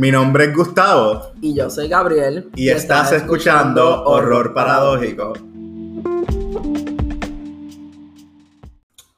Mi 0.00 0.10
nombre 0.10 0.44
es 0.44 0.56
Gustavo 0.56 1.32
Y 1.42 1.54
yo 1.54 1.68
soy 1.68 1.86
Gabriel. 1.86 2.50
y 2.56 2.70
estás 2.70 3.12
escuchando 3.12 4.02
Horror 4.04 4.54
Paradójico. 4.54 5.34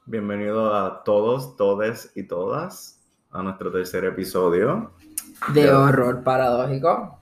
Bienvenido 0.05 0.75
a 0.75 1.01
todos, 1.05 1.55
todes 1.55 2.11
y 2.15 2.23
todas 2.23 2.99
a 3.31 3.41
nuestro 3.41 3.71
tercer 3.71 4.03
episodio. 4.03 4.91
De 5.53 5.71
Horror 5.71 6.21
Paradójico. 6.21 7.17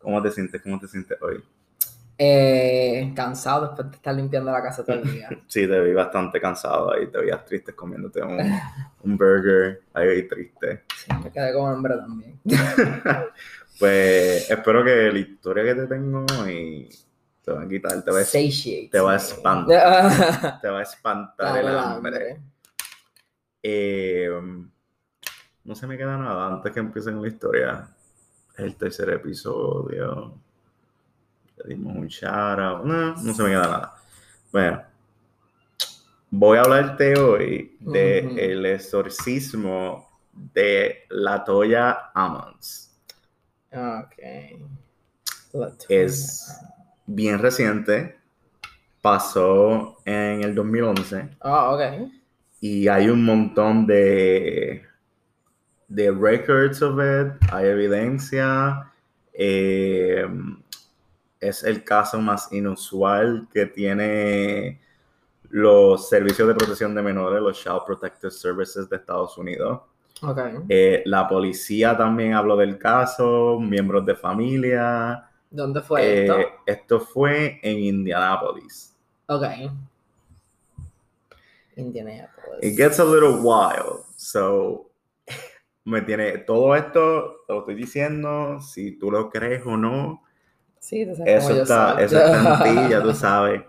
¿Cómo 0.00 0.20
te 0.20 0.32
sientes? 0.32 0.60
¿Cómo 0.60 0.80
te 0.80 0.88
sientes 0.88 1.16
hoy? 1.22 1.44
Eh, 2.18 3.12
cansado 3.14 3.66
después 3.66 3.90
de 3.90 3.96
estar 3.96 4.14
limpiando 4.14 4.50
la 4.50 4.62
casa 4.62 4.84
todo 4.84 4.96
el 4.96 5.12
día. 5.12 5.28
Sí, 5.46 5.66
te 5.66 5.80
vi 5.80 5.92
bastante 5.92 6.40
cansado 6.40 6.92
ahí, 6.92 7.06
te 7.08 7.18
veías 7.18 7.44
triste 7.44 7.74
comiéndote 7.74 8.22
un, 8.22 8.38
un 9.02 9.16
burger 9.18 9.82
ahí 9.92 10.26
triste. 10.26 10.84
Sí, 10.96 11.10
me 11.22 11.30
quedé 11.30 11.52
con 11.52 11.72
hambre 11.72 11.96
también. 11.96 12.40
Pues 13.78 14.50
espero 14.50 14.82
que 14.82 15.12
la 15.12 15.18
historia 15.18 15.62
que 15.62 15.74
te 15.74 15.86
tengo 15.86 16.24
y 16.48 16.88
te 17.44 17.52
va 17.52 17.62
a 17.62 17.68
quitar, 17.68 18.02
te 18.02 18.10
va 18.10 18.20
a, 18.20 18.24
Satiate. 18.24 18.88
te 18.90 19.00
va 19.00 19.12
a 19.12 19.16
espantar. 19.16 20.60
te 20.62 20.68
va 20.70 20.78
a 20.78 20.82
espantar 20.82 21.58
el 21.58 21.68
hambre. 21.68 22.40
Eh, 23.62 24.30
no 25.64 25.74
se 25.74 25.86
me 25.86 25.98
queda 25.98 26.16
nada 26.16 26.46
antes 26.46 26.72
que 26.72 26.80
empiecen 26.80 27.20
la 27.20 27.28
historia. 27.28 27.88
Es 28.54 28.60
el 28.60 28.76
tercer 28.76 29.10
episodio. 29.10 30.40
Le 31.58 31.74
dimos 31.74 31.96
un 31.96 32.06
shout 32.08 32.58
out. 32.58 32.84
No, 32.84 33.14
no 33.16 33.34
se 33.34 33.42
me 33.42 33.48
queda 33.50 33.62
nada. 33.62 33.94
Bueno, 34.52 34.82
voy 36.30 36.58
a 36.58 36.62
hablarte 36.62 37.18
hoy 37.18 37.76
de 37.80 38.24
Ujú. 38.26 38.38
el 38.38 38.66
exorcismo 38.66 40.06
de 40.32 41.04
la 41.10 41.42
Toya 41.44 42.10
Ammons. 42.14 42.94
Ok. 43.72 44.18
Es 45.88 46.60
bien 47.06 47.38
reciente. 47.38 48.18
Pasó 49.00 49.98
en 50.04 50.42
el 50.42 50.54
2011. 50.54 51.30
Ah, 51.40 51.72
ok. 51.72 52.10
y 52.60 52.88
hay 52.88 53.08
un 53.08 53.24
montón 53.24 53.86
de, 53.86 54.82
de 55.88 56.10
records 56.10 56.82
of 56.82 56.98
it, 56.98 57.32
hay 57.52 57.66
evidencia. 57.66 58.90
eh, 59.32 60.26
es 61.40 61.62
el 61.64 61.84
caso 61.84 62.20
más 62.20 62.52
inusual 62.52 63.48
que 63.52 63.66
tiene 63.66 64.80
los 65.48 66.08
servicios 66.08 66.48
de 66.48 66.54
protección 66.54 66.94
de 66.94 67.02
menores, 67.02 67.40
los 67.40 67.60
Child 67.62 67.82
Protective 67.86 68.30
Services 68.30 68.88
de 68.88 68.96
Estados 68.96 69.36
Unidos. 69.38 69.80
Eh, 70.68 71.02
la 71.04 71.28
policía 71.28 71.96
también 71.96 72.32
habló 72.34 72.56
del 72.56 72.78
caso, 72.78 73.58
miembros 73.60 74.04
de 74.06 74.14
familia. 74.14 75.28
¿Dónde 75.50 75.82
fue 75.82 76.02
Eh, 76.02 76.24
esto? 76.24 76.38
esto 76.66 77.00
fue 77.00 77.60
en 77.62 77.78
Indianapolis. 77.78 78.96
Ok. 79.26 79.44
Indianapolis. 81.76 82.62
It 82.62 82.76
gets 82.76 82.98
a 82.98 83.04
little 83.04 83.36
wild. 83.42 84.04
So, 84.16 84.90
me 85.84 86.00
tiene 86.02 86.38
todo 86.38 86.74
esto, 86.74 87.36
te 87.46 87.52
lo 87.52 87.60
estoy 87.60 87.74
diciendo, 87.74 88.60
si 88.60 88.92
tú 88.98 89.10
lo 89.10 89.28
crees 89.30 89.64
o 89.66 89.76
no, 89.76 90.22
Sí, 90.86 91.04
tú 91.04 91.16
sabes 91.16 91.42
eso 91.42 91.56
yo 91.56 91.62
está, 91.62 91.94
soy. 91.94 92.04
eso 92.04 92.16
está 92.16 92.68
en 92.68 92.76
ti, 92.86 92.90
ya 92.92 93.02
tú 93.02 93.12
sabes. 93.12 93.62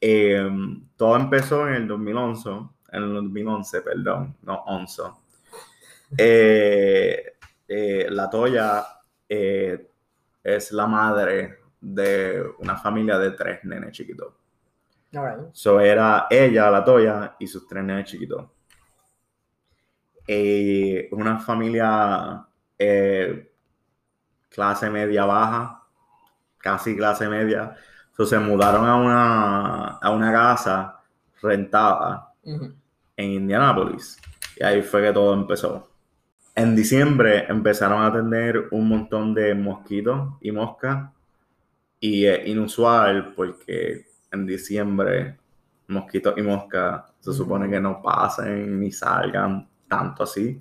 Eh, 0.00 0.50
todo 0.96 1.16
empezó 1.16 1.68
en 1.68 1.74
el 1.74 1.88
2011, 1.88 2.48
en 2.92 3.02
el 3.02 3.12
2011, 3.12 3.82
perdón, 3.82 4.34
no 4.40 4.54
11. 4.64 5.02
Eh, 6.16 7.22
eh, 7.68 8.06
la 8.08 8.30
Toya 8.30 8.82
eh, 9.28 9.90
es 10.42 10.72
la 10.72 10.86
madre 10.86 11.58
de 11.82 12.42
una 12.60 12.78
familia 12.78 13.18
de 13.18 13.32
tres 13.32 13.62
nenes 13.64 13.92
chiquitos. 13.92 14.32
Alright. 15.14 15.50
So 15.52 15.78
era 15.78 16.28
ella, 16.30 16.70
la 16.70 16.82
Toya, 16.82 17.36
y 17.38 17.46
sus 17.46 17.66
tres 17.66 17.84
nenes 17.84 18.06
chiquitos. 18.10 18.46
Una 21.10 21.38
familia 21.40 22.42
eh, 22.78 23.52
clase 24.48 24.88
media 24.88 25.26
baja, 25.26 25.77
casi 26.58 26.96
clase 26.96 27.28
media. 27.28 27.76
So 28.16 28.26
se 28.26 28.38
mudaron 28.38 28.84
a 28.86 28.96
una, 28.96 29.84
a 29.98 30.10
una 30.10 30.32
casa 30.32 31.00
rentada 31.40 32.32
en 32.44 33.30
Indianápolis. 33.30 34.18
Y 34.56 34.64
ahí 34.64 34.82
fue 34.82 35.02
que 35.02 35.12
todo 35.12 35.34
empezó. 35.34 35.88
En 36.54 36.74
diciembre 36.74 37.46
empezaron 37.48 38.02
a 38.02 38.12
tener 38.12 38.68
un 38.72 38.88
montón 38.88 39.34
de 39.34 39.54
mosquitos 39.54 40.34
y 40.40 40.50
moscas. 40.50 41.10
Y 42.00 42.26
es 42.26 42.46
inusual 42.48 43.32
porque 43.34 44.06
en 44.32 44.46
diciembre 44.46 45.38
mosquitos 45.86 46.34
y 46.36 46.42
moscas 46.42 47.04
se 47.20 47.32
supone 47.32 47.68
que 47.70 47.80
no 47.80 48.02
pasen 48.02 48.78
ni 48.80 48.90
salgan 48.90 49.68
tanto 49.88 50.24
así. 50.24 50.60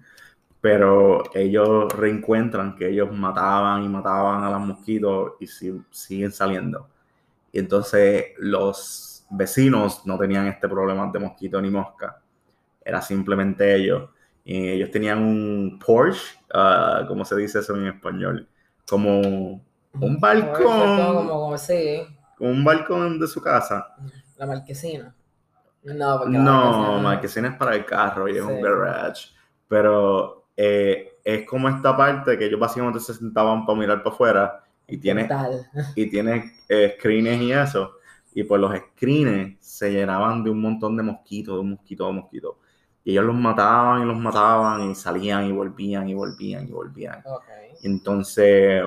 Pero 0.67 1.23
ellos 1.33 1.94
reencuentran 1.94 2.75
que 2.75 2.89
ellos 2.89 3.09
mataban 3.13 3.83
y 3.83 3.88
mataban 3.88 4.44
a 4.44 4.50
los 4.51 4.59
mosquitos 4.59 5.33
y 5.39 5.47
si- 5.47 5.81
siguen 5.91 6.31
saliendo. 6.33 6.89
Y 7.53 7.59
entonces 7.59 8.25
los 8.39 9.25
vecinos 9.29 10.06
no 10.06 10.17
tenían 10.17 10.47
este 10.47 10.67
problema 10.67 11.09
de 11.13 11.19
mosquito 11.19 11.61
ni 11.61 11.69
mosca. 11.69 12.22
Era 12.83 13.01
simplemente 13.01 13.75
ellos. 13.75 14.09
Y 14.44 14.67
ellos 14.69 14.91
tenían 14.91 15.19
un 15.23 15.79
Porsche, 15.85 16.38
ah, 16.53 17.06
¿cómo 17.07 17.23
se 17.25 17.38
dice 17.38 17.59
eso 17.59 17.75
en 17.77 17.88
español? 17.88 18.47
Como 18.89 19.22
un 19.22 20.19
balcón. 20.19 20.63
Como, 20.66 20.95
como, 21.16 21.29
como 21.29 21.57
sí, 21.57 22.07
un 22.39 22.63
balcón 22.66 23.19
de 23.22 23.27
su 23.27 23.41
casa. 23.41 23.95
la 24.38 24.45
marquesina. 24.45 25.16
No, 25.83 26.17
porque 26.19 26.33
la 26.38 26.44
No, 26.44 26.53
marquesina- 27.00 27.03
marquesina 27.03 27.47
es 27.50 27.56
para 27.56 27.75
el 27.75 27.85
carro 27.85 28.27
y 28.27 28.35
es 28.38 28.44
un 28.44 28.61
garage. 28.61 29.29
Pero 29.69 30.37
eh, 30.57 31.19
es 31.23 31.45
como 31.45 31.69
esta 31.69 31.95
parte 31.95 32.38
que 32.38 32.45
ellos 32.45 32.59
básicamente 32.59 33.00
se 33.00 33.13
sentaban 33.13 33.66
para 33.66 33.78
mirar 33.78 34.03
para 34.03 34.16
afuera 34.16 34.63
y 34.88 34.97
tiene 34.97 35.29
y 35.95 36.09
tiene 36.09 36.53
eh, 36.68 36.95
screens 36.97 37.41
y 37.41 37.51
eso. 37.51 37.94
Y 38.34 38.44
pues 38.44 38.59
los 38.59 38.75
screens 38.75 39.57
se 39.59 39.91
llenaban 39.91 40.44
de 40.44 40.50
un 40.50 40.59
montón 40.62 40.97
de 40.97 41.03
mosquitos, 41.03 41.56
de 41.56 41.62
un 41.62 41.72
mosquito, 41.72 42.07
de 42.07 42.13
mosquitos. 42.13 42.56
Y 43.03 43.12
ellos 43.12 43.25
los 43.25 43.35
mataban 43.35 44.01
y 44.01 44.06
los 44.06 44.18
mataban 44.18 44.90
y 44.90 44.95
salían 44.95 45.45
y 45.45 45.51
volvían 45.51 46.09
y 46.09 46.13
volvían 46.13 46.68
y 46.68 46.72
volvían. 46.72 47.24
Entonces, 47.84 48.84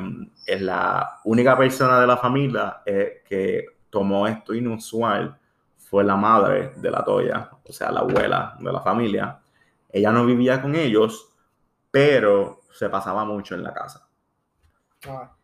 es 0.47 0.61
la 0.61 1.21
única 1.25 1.57
persona 1.57 2.01
de 2.01 2.07
la 2.07 2.17
familia 2.17 2.83
eh, 2.85 3.23
que 3.27 3.65
tomó 3.89 4.27
esto 4.27 4.55
inusual 4.55 5.37
fue 5.79 6.05
la 6.05 6.17
madre 6.17 6.73
de 6.77 6.91
la 6.91 7.05
Toya, 7.05 7.51
o 7.67 7.73
sea, 7.73 7.91
la 7.91 8.01
abuela 8.01 8.57
de 8.61 8.73
la 8.73 8.81
familia. 8.81 9.41
Ella 9.91 10.13
no 10.13 10.25
vivía 10.25 10.63
con 10.63 10.77
ellos, 10.77 11.30
pero 11.91 12.61
se 12.73 12.89
pasaba 12.89 13.25
mucho 13.25 13.55
en 13.55 13.63
la 13.63 13.73
casa. 13.73 14.09
Ah, 15.07 15.35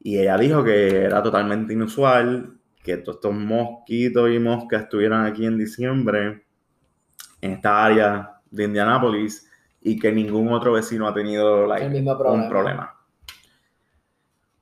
Y 0.00 0.18
ella 0.18 0.36
dijo 0.36 0.62
que 0.62 1.04
era 1.04 1.22
totalmente 1.22 1.72
inusual 1.72 2.58
que 2.82 2.98
todos 2.98 3.16
estos 3.16 3.32
mosquitos 3.34 4.30
y 4.30 4.38
moscas 4.38 4.82
estuvieran 4.82 5.24
aquí 5.24 5.46
en 5.46 5.56
diciembre, 5.56 6.44
en 7.40 7.52
esta 7.52 7.84
área 7.84 8.40
de 8.50 8.64
Indianápolis, 8.64 9.50
y 9.80 9.98
que 9.98 10.12
ningún 10.12 10.52
otro 10.52 10.72
vecino 10.72 11.06
ha 11.08 11.14
tenido 11.14 11.66
like, 11.66 11.86
problema. 11.86 12.30
un 12.30 12.48
problema. 12.48 12.94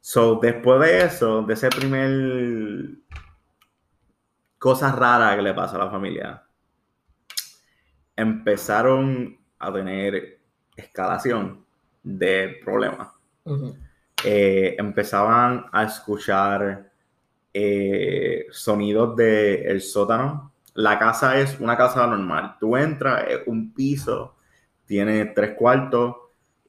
So, 0.00 0.36
después 0.40 0.80
de 0.80 1.04
eso, 1.04 1.42
de 1.42 1.54
ese 1.54 1.68
primer 1.70 2.98
cosa 4.58 4.92
rara 4.92 5.34
que 5.36 5.42
le 5.42 5.54
pasó 5.54 5.76
a 5.76 5.84
la 5.86 5.90
familia, 5.90 6.44
empezaron 8.16 9.38
a 9.58 9.72
tener 9.72 10.41
escalación 10.76 11.64
de 12.02 12.60
problemas 12.64 13.08
eh, 14.24 14.76
empezaban 14.78 15.66
a 15.72 15.84
escuchar 15.84 16.90
eh, 17.52 18.46
sonidos 18.50 19.16
del 19.16 19.80
sótano. 19.80 20.52
La 20.74 20.98
casa 20.98 21.38
es 21.38 21.58
una 21.60 21.76
casa 21.76 22.06
normal. 22.06 22.56
Tú 22.60 22.76
entras, 22.76 23.24
es 23.28 23.40
un 23.46 23.72
piso, 23.72 24.36
tiene 24.86 25.26
tres 25.26 25.56
cuartos 25.56 26.16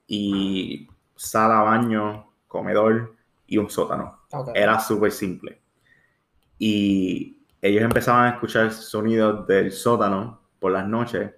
y 0.08 0.88
sala, 1.16 1.62
baño, 1.62 2.32
comedor 2.48 3.16
y 3.48 3.58
un 3.58 3.70
sótano. 3.70 4.22
Era 4.54 4.80
súper 4.80 5.12
simple. 5.12 5.62
Y 6.58 7.38
ellos 7.62 7.84
empezaban 7.84 8.26
a 8.26 8.30
escuchar 8.32 8.72
sonidos 8.72 9.48
del 9.48 9.72
sótano 9.72 10.42
por 10.60 10.72
las 10.72 10.88
noches. 10.88 11.32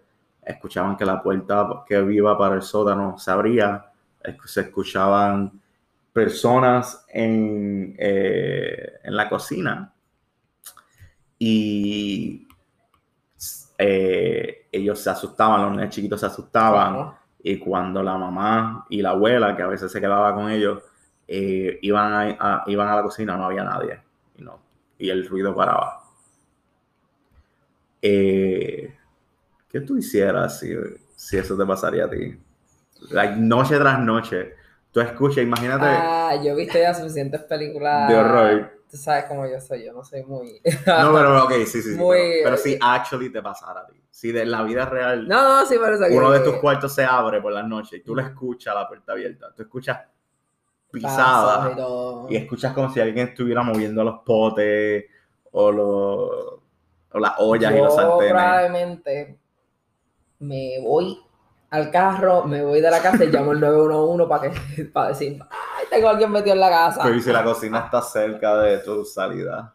Escuchaban 0.46 0.96
que 0.98 1.06
la 1.06 1.22
puerta 1.22 1.84
que 1.88 1.96
iba 2.14 2.38
para 2.38 2.56
el 2.56 2.62
sótano 2.62 3.18
se 3.18 3.32
abría. 3.32 3.86
Se 4.46 4.62
escuchaban 4.62 5.62
personas 6.14 7.06
en, 7.10 7.96
eh, 8.00 8.94
en 9.04 9.16
la 9.16 9.30
cocina. 9.30 9.94
Y 11.40 12.48
eh, 13.78 14.68
ellos 14.72 15.00
se 15.00 15.10
asustaban, 15.10 15.62
los 15.62 15.72
niños 15.72 15.90
chiquitos 15.90 16.20
se 16.20 16.26
asustaban. 16.28 17.14
Y 17.44 17.58
cuando 17.60 18.02
la 18.02 18.18
mamá 18.18 18.86
y 18.90 19.02
la 19.02 19.12
abuela, 19.12 19.56
que 19.56 19.62
a 19.62 19.68
veces 19.68 19.92
se 19.92 20.02
quedaba 20.02 20.34
con 20.34 20.50
ellos, 20.50 20.82
eh, 21.28 21.78
iban, 21.82 22.14
a, 22.14 22.38
a- 22.40 22.64
iban 22.68 22.88
a 22.88 22.96
la 22.96 23.04
cocina, 23.04 23.38
no 23.38 23.46
había 23.46 23.64
nadie. 23.64 24.00
Y, 24.38 24.42
no, 24.44 24.60
y 24.98 25.10
el 25.10 25.28
ruido 25.28 25.56
paraba. 25.56 26.02
Eh, 28.02 28.95
¿Qué 29.76 29.82
tú 29.82 29.98
hicieras 29.98 30.58
si, 30.62 30.74
si 31.18 31.36
eso 31.36 31.58
te 31.58 31.66
pasaría 31.66 32.06
a 32.06 32.10
ti? 32.10 32.40
Like, 33.12 33.36
noche 33.36 33.78
tras 33.78 34.00
noche, 34.00 34.54
tú 34.90 35.02
escuchas, 35.02 35.44
imagínate 35.44 35.86
Ah, 35.86 36.34
yo 36.42 36.54
he 36.54 36.56
visto 36.56 36.78
ya 36.78 36.94
suficientes 36.94 37.42
películas. 37.44 38.08
de 38.08 38.16
horror. 38.16 38.72
Tú 38.90 38.96
sabes 38.96 39.26
cómo 39.26 39.46
yo 39.46 39.60
soy, 39.60 39.84
yo 39.84 39.92
no 39.92 40.02
soy 40.06 40.24
muy. 40.24 40.62
No, 40.64 41.14
pero 41.14 41.44
ok, 41.44 41.52
sí, 41.66 41.66
sí, 41.66 41.82
sí. 41.82 41.98
Muy- 41.98 42.18
pero, 42.42 42.56
pero 42.56 42.58
si 42.58 42.80
actually 42.80 43.30
te 43.30 43.42
pasara 43.42 43.82
a 43.82 43.86
ti. 43.88 44.02
Si 44.10 44.32
de 44.32 44.46
la 44.46 44.64
vida 44.64 44.86
real 44.86 45.28
No, 45.28 45.60
no, 45.60 45.66
sí, 45.66 45.76
pero 45.78 45.96
eso 45.96 46.06
que- 46.08 46.16
uno 46.16 46.32
de 46.32 46.40
tus 46.40 46.56
cuartos 46.56 46.96
se 46.96 47.04
abre 47.04 47.42
por 47.42 47.52
las 47.52 47.68
noches 47.68 48.00
y 48.00 48.02
tú 48.02 48.16
lo 48.16 48.22
escuchas 48.22 48.74
la 48.76 48.88
puerta 48.88 49.12
abierta, 49.12 49.52
tú 49.54 49.64
escuchas 49.64 50.00
pisadas 50.90 51.76
Pasos 51.76 52.32
y 52.32 52.38
escuchas 52.38 52.72
como 52.74 52.90
si 52.94 53.02
alguien 53.02 53.28
estuviera 53.28 53.62
moviendo 53.62 54.06
los 54.06 54.20
potes 54.24 55.04
o, 55.52 55.70
los, 55.70 55.90
o 57.12 57.20
las 57.20 57.34
ollas 57.40 57.74
y 57.76 57.82
los 57.82 57.94
sartenes. 57.94 58.32
probablemente 58.32 59.40
me 60.40 60.80
voy 60.82 61.20
al 61.70 61.92
carro, 61.92 62.44
me 62.46 62.64
voy 62.64 62.82
de 62.82 62.90
la 62.90 63.02
casa 63.02 63.24
y 63.24 63.28
llamo 63.28 63.52
al 63.52 63.60
911 63.60 64.30
para 64.30 64.52
que 64.52 64.86
para 64.94 65.10
decir, 65.10 65.40
ay, 65.50 65.86
tengo 65.90 66.08
a 66.08 66.12
alguien 66.12 66.32
metido 66.32 66.54
en 66.54 66.62
la 66.62 66.70
casa. 66.70 67.02
Pero 67.04 67.16
y 67.16 67.22
si 67.22 67.32
la 67.32 67.44
cocina 67.44 67.80
está 67.86 68.02
cerca 68.02 68.58
de 68.58 68.78
tu 68.80 69.04
salida. 69.04 69.74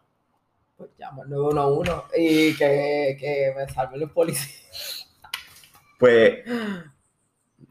Pues 0.77 0.89
llamo 0.97 1.23
al 1.23 1.29
911 1.29 2.03
y 2.17 2.55
que, 2.55 3.17
que 3.19 3.53
me 3.55 3.67
salven 3.69 3.99
los 3.99 4.11
policías. 4.11 5.07
Pues, 5.99 6.39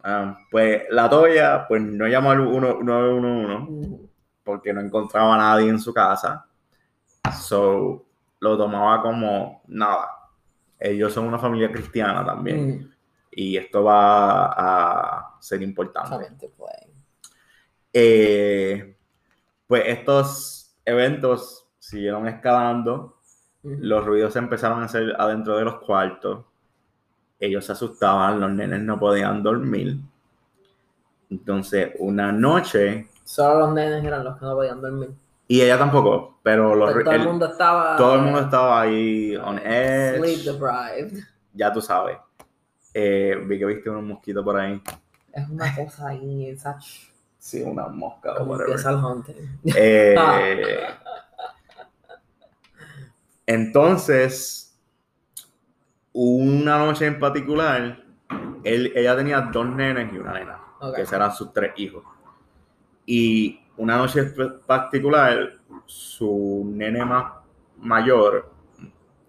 ah, 0.05 0.39
pues 0.51 0.85
la 0.91 1.11
Toya 1.11 1.67
pues 1.67 1.83
no 1.83 2.07
llamó 2.07 2.31
al 2.31 2.39
1- 2.39 2.83
911 2.85 4.09
porque 4.45 4.73
no 4.73 4.81
encontraba 4.81 5.35
a 5.35 5.39
nadie 5.39 5.69
en 5.69 5.81
su 5.81 5.93
casa. 5.93 6.47
So, 7.43 8.05
lo 8.39 8.57
tomaba 8.57 9.03
como 9.03 9.63
nada. 9.67 10.20
Ellos 10.81 11.13
son 11.13 11.27
una 11.27 11.39
familia 11.39 11.71
cristiana 11.71 12.25
también. 12.25 12.79
Mm, 12.81 12.91
Y 13.33 13.57
esto 13.57 13.85
va 13.85 14.47
a 14.47 15.37
ser 15.41 15.63
importante. 15.63 16.49
pueden. 16.57 16.91
Eh, 17.93 18.97
pues 19.67 19.83
estos 19.87 20.75
eventos 20.85 21.69
siguieron 21.79 22.27
escalando. 22.27 23.19
Mm. 23.63 23.75
Los 23.83 24.05
ruidos 24.05 24.33
se 24.33 24.39
empezaron 24.39 24.83
a 24.83 24.87
hacer 24.87 25.15
adentro 25.19 25.57
de 25.57 25.65
los 25.65 25.81
cuartos. 25.81 26.45
Ellos 27.39 27.65
se 27.65 27.73
asustaban, 27.73 28.41
los 28.41 28.51
nenes 28.51 28.81
no 28.81 28.99
podían 28.99 29.43
dormir. 29.43 29.97
Entonces, 31.31 31.93
una 31.99 32.33
noche, 32.33 33.09
Solo 33.25 33.61
los 33.61 33.75
nenes 33.75 34.03
eran 34.05 34.25
los 34.25 34.37
que 34.39 34.45
no 34.45 34.55
podían 34.57 34.81
dormir. 34.83 35.11
Y 35.53 35.63
ella 35.63 35.77
tampoco, 35.77 36.39
pero 36.45 36.77
los, 36.77 36.93
Pero 36.93 37.05
todo 37.05 37.15
el 37.15 37.21
el- 37.23 37.27
mundo 37.27 37.47
estaba. 37.47 37.97
todo 37.97 38.15
el 38.15 38.21
mundo 38.23 38.39
estaba 38.39 38.83
ahí 38.83 39.35
on 39.37 39.59
edge. 39.59 40.19
Sleep 40.19 40.45
deprived. 40.55 41.25
ya 41.53 41.73
tú 41.73 41.81
sabes. 41.83 42.19
Eh, 42.95 43.35
vi 43.47 43.59
que 43.59 43.65
viste 43.67 43.91
unos 43.91 44.05
mosquitos 44.05 44.45
por 44.45 44.57
ahí. 44.61 44.81
Es 45.33 45.49
una 45.49 45.75
cosa 45.75 46.09
ahí, 46.09 46.51
esa. 46.51 46.79
Sí, 47.37 47.63
una 47.63 47.89
mosca 47.89 48.35
o 48.35 48.45
whatever. 48.45 48.69
empieza 48.71 48.91
el 48.91 48.97
hunting. 48.97 49.35
Eh, 49.75 50.15
entonces, 53.47 54.79
una 56.13 56.79
noche 56.79 57.07
en 57.07 57.19
particular, 57.19 58.03
él, 58.65 58.93
ella 58.95 59.17
tenía 59.17 59.41
dos 59.41 59.67
nenes 59.67 60.13
y 60.13 60.19
una 60.19 60.33
nena, 60.35 60.61
Ok. 60.81 60.97
que 60.97 61.03
eran 61.15 61.35
sus 61.35 61.53
tres 61.53 61.73
hijos. 61.77 62.05
Y 63.07 63.60
una 63.81 63.97
noche 63.97 64.25
particular, 64.67 65.59
su 65.87 66.71
nene 66.71 67.03
más 67.03 67.33
mayor, 67.79 68.53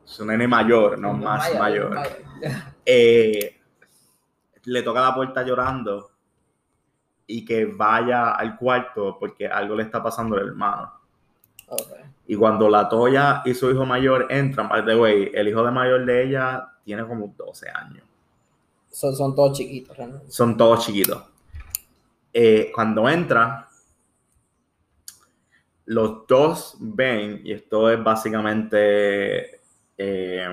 su 0.03 0.25
nene 0.25 0.45
mayor, 0.45 0.99
no 0.99 1.13
más 1.13 1.57
mayor, 1.57 1.97
eh, 2.85 3.57
le 4.65 4.83
toca 4.83 5.01
la 5.01 5.15
puerta 5.15 5.43
llorando 5.43 6.11
y 7.25 7.45
que 7.45 7.65
vaya 7.65 8.31
al 8.31 8.57
cuarto 8.57 9.15
porque 9.17 9.47
algo 9.47 9.75
le 9.75 9.83
está 9.83 10.03
pasando 10.03 10.35
al 10.35 10.49
hermano. 10.49 10.91
Y 12.27 12.35
cuando 12.35 12.67
la 12.67 12.89
Toya 12.89 13.43
y 13.45 13.53
su 13.53 13.71
hijo 13.71 13.85
mayor 13.85 14.27
entran, 14.29 14.67
by 14.67 14.83
the 14.83 14.95
way, 14.95 15.31
el 15.33 15.47
hijo 15.47 15.63
de 15.63 15.71
mayor 15.71 16.05
de 16.05 16.27
ella 16.27 16.73
tiene 16.83 17.07
como 17.07 17.33
12 17.37 17.69
años. 17.69 18.03
Son, 18.89 19.15
son 19.15 19.33
todos 19.33 19.57
chiquitos, 19.57 19.95
realmente. 19.95 20.29
Son 20.29 20.57
todos 20.57 20.85
chiquitos. 20.85 21.23
Eh, 22.33 22.69
cuando 22.75 23.07
entra, 23.07 23.69
los 25.91 26.25
dos 26.27 26.77
ven, 26.79 27.41
y 27.43 27.51
esto 27.51 27.89
es 27.89 28.01
básicamente 28.01 29.59
eh, 29.97 30.47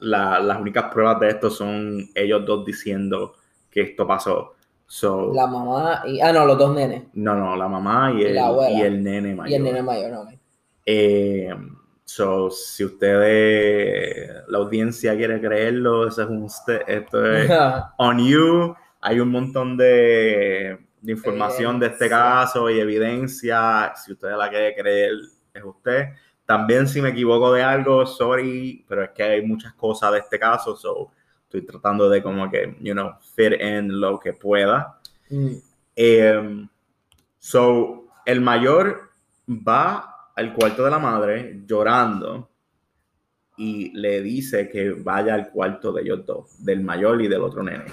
la- 0.00 0.40
las 0.40 0.60
únicas 0.60 0.92
pruebas 0.92 1.20
de 1.20 1.28
esto 1.30 1.50
son 1.50 2.08
ellos 2.14 2.44
dos 2.46 2.64
diciendo 2.64 3.34
que 3.70 3.82
esto 3.82 4.06
pasó. 4.06 4.54
So, 4.86 5.32
La 5.34 5.46
mamá 5.46 6.02
y. 6.06 6.20
Ah, 6.20 6.32
no, 6.32 6.44
los 6.46 6.58
dos 6.58 6.74
nenes. 6.74 7.04
no, 7.14 7.34
no, 7.34 7.56
la 7.56 7.68
mamá 7.68 8.12
y 8.12 8.22
Y 8.22 8.24
el, 8.26 8.34
la 8.34 8.70
y 8.70 8.80
el 8.82 9.02
nene 9.02 9.34
mayor. 9.34 9.50
Y 9.50 9.54
el 9.54 9.62
nene 9.62 9.82
mayor, 9.82 10.10
no. 10.12 10.28
Eh, 10.86 11.54
so, 12.04 12.50
si 12.50 12.84
ustedes, 12.84 14.30
la 14.48 14.58
audiencia 14.58 15.16
quiere 15.16 15.40
creerlo, 15.40 16.06
eso 16.06 16.22
es 16.22 16.28
un 16.28 16.48
esto 16.86 17.32
es 17.34 17.50
on 17.98 18.18
you. 18.18 18.74
Hay 19.00 19.20
un 19.20 19.30
montón 19.30 19.76
de, 19.76 20.83
de 21.04 21.12
información 21.12 21.78
de 21.78 21.86
este 21.86 22.06
Evidencia. 22.06 22.18
caso 22.18 22.70
y 22.70 22.80
evidencia. 22.80 23.92
Si 23.94 24.12
usted 24.12 24.30
la 24.36 24.48
quiere 24.48 24.74
creer, 24.74 25.12
es 25.52 25.62
usted. 25.62 26.08
También 26.46 26.88
si 26.88 27.02
me 27.02 27.10
equivoco 27.10 27.52
de 27.52 27.62
algo, 27.62 28.06
sorry, 28.06 28.84
pero 28.88 29.04
es 29.04 29.10
que 29.10 29.22
hay 29.22 29.46
muchas 29.46 29.74
cosas 29.74 30.12
de 30.12 30.18
este 30.20 30.38
caso, 30.38 30.74
so 30.76 31.10
estoy 31.42 31.62
tratando 31.66 32.08
de 32.08 32.22
como 32.22 32.50
que, 32.50 32.76
you 32.80 32.92
know, 32.92 33.12
fit 33.34 33.52
in 33.60 34.00
lo 34.00 34.18
que 34.18 34.32
pueda. 34.32 34.98
Mm. 35.28 35.54
Eh, 35.94 36.66
so, 37.38 38.06
el 38.24 38.40
mayor 38.40 39.10
va 39.48 40.30
al 40.34 40.54
cuarto 40.54 40.84
de 40.84 40.90
la 40.90 40.98
madre 40.98 41.62
llorando 41.66 42.50
y 43.58 43.90
le 43.96 44.22
dice 44.22 44.68
que 44.70 44.90
vaya 44.90 45.34
al 45.34 45.50
cuarto 45.50 45.92
de 45.92 46.02
ellos 46.02 46.24
dos, 46.24 46.64
del 46.64 46.82
mayor 46.82 47.20
y 47.20 47.28
del 47.28 47.42
otro 47.42 47.62
nene, 47.62 47.84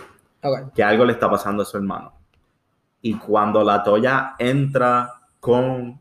que 0.74 0.84
algo 0.84 1.06
le 1.06 1.14
está 1.14 1.30
pasando 1.30 1.64
a 1.64 1.66
su 1.66 1.78
hermano. 1.78 2.21
Y 3.02 3.16
cuando 3.16 3.64
la 3.64 3.84
Toya 3.84 4.36
entra 4.38 5.12
con 5.40 6.00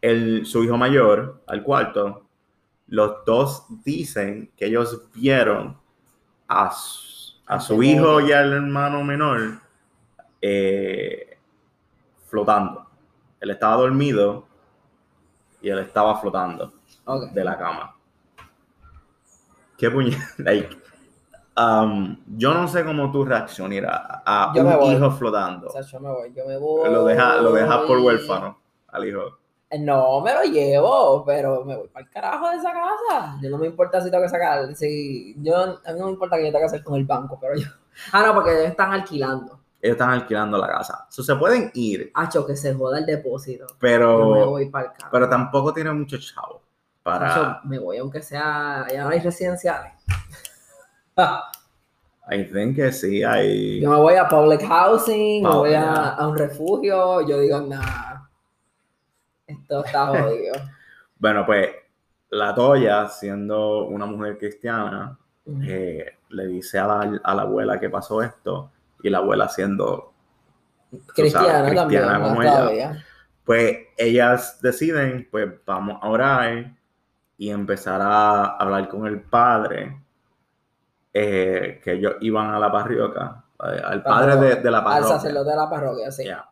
el, 0.00 0.44
su 0.46 0.64
hijo 0.64 0.76
mayor 0.76 1.42
al 1.46 1.62
cuarto, 1.62 2.26
los 2.88 3.24
dos 3.24 3.66
dicen 3.84 4.50
que 4.56 4.66
ellos 4.66 5.08
vieron 5.14 5.78
a, 6.48 6.70
su- 6.72 7.34
a 7.46 7.60
su 7.60 7.82
hijo 7.82 8.20
y 8.20 8.32
al 8.32 8.52
hermano 8.52 9.02
menor 9.04 9.60
eh, 10.40 11.38
flotando. 12.28 12.86
Él 13.40 13.50
estaba 13.50 13.76
dormido 13.76 14.46
y 15.60 15.68
él 15.68 15.78
estaba 15.78 16.20
flotando 16.20 16.72
de 17.32 17.44
la 17.44 17.56
cama. 17.56 17.94
Qué 19.78 19.90
puñeta. 19.90 20.22
Like, 20.38 20.76
um, 21.56 22.16
yo 22.36 22.54
no 22.54 22.68
sé 22.68 22.84
cómo 22.84 23.10
tú 23.10 23.24
reaccionarás 23.24 24.22
a 24.24 24.52
Yo 24.54 24.64
me 24.64 24.76
un 24.76 24.92
hijo 24.92 25.10
flotando. 25.10 25.68
O 25.68 25.70
sea, 25.70 25.82
yo 25.82 26.00
me 26.00 26.10
voy, 26.10 26.32
yo 26.34 26.46
me 26.46 26.56
voy. 26.58 26.90
Lo 26.90 27.04
dejas 27.04 27.40
lo 27.40 27.52
dejas 27.52 27.78
por 27.82 27.98
huérfano 27.98 28.58
al 28.88 29.08
hijo. 29.08 29.38
Eh, 29.70 29.78
No, 29.78 30.20
me 30.20 30.34
lo 30.34 30.42
llevo, 30.42 31.24
pero 31.24 31.64
me 31.64 31.76
voy 31.76 31.88
para 31.88 32.04
el 32.04 32.10
carajo 32.10 32.50
de 32.50 32.56
esa 32.56 32.72
casa. 32.72 33.38
Yo 33.40 33.50
no 33.50 33.58
me 33.58 33.66
importa 33.66 34.00
si 34.00 34.10
tengo 34.10 34.22
que 34.22 34.28
sacar. 34.28 34.74
Si, 34.74 35.34
yo, 35.38 35.56
a 35.56 35.92
mí 35.92 35.98
no 35.98 36.06
me 36.06 36.12
importa 36.12 36.36
que 36.36 36.42
yo 36.44 36.48
tenga 36.48 36.60
que 36.60 36.66
hacer 36.66 36.82
con 36.84 36.96
el 36.96 37.04
banco, 37.04 37.38
pero 37.40 37.54
yo. 37.56 37.68
Ah, 38.12 38.24
no, 38.26 38.32
porque 38.32 38.52
ellos 38.52 38.70
están 38.70 38.90
alquilando. 38.90 39.60
Ellos 39.82 39.96
están 39.96 40.10
alquilando 40.10 40.56
la 40.56 40.66
casa. 40.66 41.06
So, 41.10 41.22
se 41.22 41.36
pueden 41.36 41.70
ir, 41.74 42.10
Hacho, 42.14 42.46
que 42.46 42.56
se 42.56 42.72
joda 42.72 42.98
el 42.98 43.04
depósito. 43.04 43.66
Yo 43.68 43.74
me 43.74 43.78
pero, 43.78 44.46
voy 44.46 44.70
para 44.70 44.86
el 44.86 44.92
carajo. 44.92 45.10
pero 45.12 45.28
tampoco 45.28 45.74
tienen 45.74 45.98
mucho 45.98 46.16
chavo 46.18 46.62
para... 47.02 47.60
Me 47.64 47.78
voy, 47.78 47.98
aunque 47.98 48.22
sea. 48.22 48.86
Ya 48.90 49.04
no 49.04 49.10
hay 49.10 49.20
residenciales. 49.20 49.92
I 51.16 52.44
think 52.44 52.76
que 52.76 52.92
sí, 52.92 53.22
hay... 53.22 53.80
Yo 53.80 53.90
me 53.90 53.96
voy 53.96 54.14
a 54.14 54.28
public 54.28 54.62
housing, 54.62 55.42
me 55.42 55.48
voy 55.48 55.74
a, 55.74 55.80
yeah. 55.80 56.08
a 56.14 56.28
un 56.28 56.38
refugio. 56.38 57.26
Yo 57.26 57.40
digo, 57.40 57.60
nada. 57.60 58.30
Esto 59.46 59.84
está 59.84 60.06
jodido. 60.22 60.54
Bueno, 61.18 61.44
pues 61.44 61.68
la 62.30 62.54
Toya, 62.54 63.08
siendo 63.08 63.86
una 63.86 64.06
mujer 64.06 64.38
cristiana, 64.38 65.18
eh, 65.62 66.06
le 66.30 66.46
dice 66.46 66.78
a 66.78 66.86
la, 66.86 67.20
a 67.22 67.34
la 67.34 67.42
abuela 67.42 67.78
que 67.78 67.90
pasó 67.90 68.22
esto 68.22 68.70
y 69.02 69.10
la 69.10 69.18
abuela 69.18 69.48
siendo 69.48 70.12
cristiana, 71.14 71.64
cristiana 71.68 72.12
también, 72.12 72.22
como 72.22 72.42
ella. 72.42 72.52
todavía. 72.52 73.04
pues 73.44 73.78
ellas 73.96 74.60
deciden 74.60 75.28
pues 75.30 75.50
vamos 75.66 75.98
a 76.00 76.08
orar 76.08 76.76
y 77.36 77.50
empezar 77.50 78.00
a 78.00 78.56
hablar 78.56 78.88
con 78.88 79.06
el 79.06 79.20
padre 79.20 80.01
eh, 81.12 81.80
que 81.82 81.92
ellos 81.92 82.16
iban 82.20 82.50
a 82.50 82.58
la 82.58 82.70
parroquia 82.72 83.44
eh, 83.64 83.82
al 83.84 84.02
padre 84.02 84.36
de, 84.36 84.56
de 84.62 84.70
la 84.70 84.78
Al 84.78 84.84
parroquia. 84.84 85.18
sacerdote 85.18 85.50
de 85.50 85.56
la 85.56 85.70
parroquia, 85.70 86.10
sí. 86.12 86.24
Ya. 86.24 86.48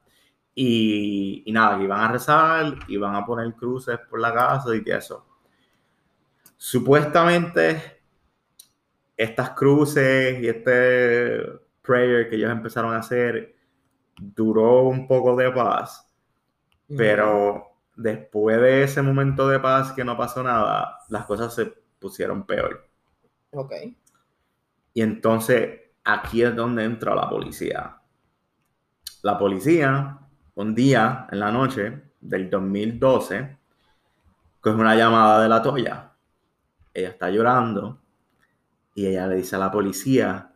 Y, 0.55 1.43
y 1.47 1.52
nada, 1.52 1.79
que 1.79 1.85
iban 1.85 2.00
a 2.00 2.12
rezar, 2.12 2.75
iban 2.88 3.14
a 3.14 3.25
poner 3.25 3.55
cruces 3.55 3.99
por 4.09 4.21
la 4.21 4.33
casa 4.35 4.71
y 4.76 4.83
eso. 4.90 5.26
Supuestamente, 6.57 8.02
estas 9.17 9.50
cruces 9.50 10.40
y 10.43 10.49
este 10.49 11.43
prayer 11.83 12.29
que 12.29 12.37
ellos 12.37 12.50
empezaron 12.50 12.95
a 12.95 12.99
hacer 12.99 13.55
duró 14.19 14.85
un 14.85 15.09
poco 15.09 15.37
de 15.37 15.50
paz, 15.52 16.07
Ujú. 16.88 16.97
pero 16.97 17.67
después 17.97 18.61
de 18.61 18.85
ese 18.85 19.02
momento 19.02 19.49
de 19.49 19.61
paz 19.61 19.93
que 19.93 20.05
no 20.05 20.17
pasó 20.17 20.43
nada, 20.43 20.99
las 21.09 21.26
cosas 21.26 21.55
se 21.55 21.67
pusieron 22.00 22.47
peor. 22.47 22.88
Ok. 23.52 23.73
Y 24.94 25.02
entonces 25.02 25.80
aquí 26.04 26.42
es 26.42 26.54
donde 26.54 26.85
entra 26.85 27.14
la 27.14 27.28
policía. 27.28 27.97
La 29.23 29.38
policía, 29.38 30.18
un 30.54 30.75
día 30.75 31.26
en 31.30 31.40
la 31.40 31.50
noche 31.52 32.02
del 32.20 32.50
2012, 32.50 33.59
coge 34.61 34.76
una 34.76 34.94
llamada 34.94 35.42
de 35.42 35.49
la 35.49 35.62
Toya. 35.62 36.12
Ella 36.92 37.09
está 37.11 37.30
llorando 37.30 38.00
y 38.94 39.06
ella 39.06 39.26
le 39.26 39.37
dice 39.37 39.56
a 39.56 39.61
la 39.61 39.70
policía 39.70 40.52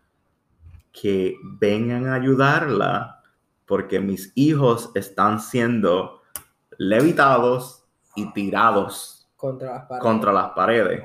que 0.92 1.36
vengan 1.42 2.06
a 2.08 2.14
ayudarla 2.14 3.22
porque 3.66 4.00
mis 4.00 4.32
hijos 4.34 4.90
están 4.94 5.40
siendo 5.40 6.22
levitados 6.78 7.84
y 8.14 8.32
tirados 8.32 9.28
Contra 9.36 9.72
las 9.74 9.82
paredes. 9.86 10.02
contra 10.02 10.32
las 10.32 10.50
paredes 10.50 11.04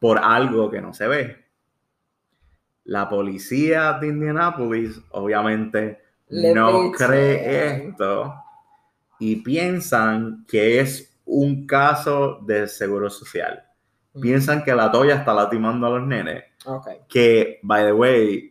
por 0.00 0.18
algo 0.18 0.70
que 0.70 0.80
no 0.80 0.92
se 0.92 1.08
ve. 1.08 1.47
La 2.88 3.06
policía 3.08 3.98
de 4.00 4.08
Indianapolis 4.08 4.98
obviamente 5.10 6.00
Le 6.28 6.54
no 6.54 6.90
cree 6.92 7.76
esto 7.88 8.34
y 9.18 9.36
piensan 9.36 10.46
que 10.48 10.80
es 10.80 11.20
un 11.26 11.66
caso 11.66 12.38
de 12.46 12.66
seguro 12.66 13.10
social. 13.10 13.62
Piensan 14.20 14.64
que 14.64 14.74
la 14.74 14.90
toya 14.90 15.16
está 15.16 15.34
lastimando 15.34 15.86
a 15.86 15.90
los 15.90 16.06
nenes. 16.06 16.44
Ok. 16.64 16.88
Que, 17.08 17.60
by 17.62 17.84
the 17.84 17.92
way, 17.92 18.50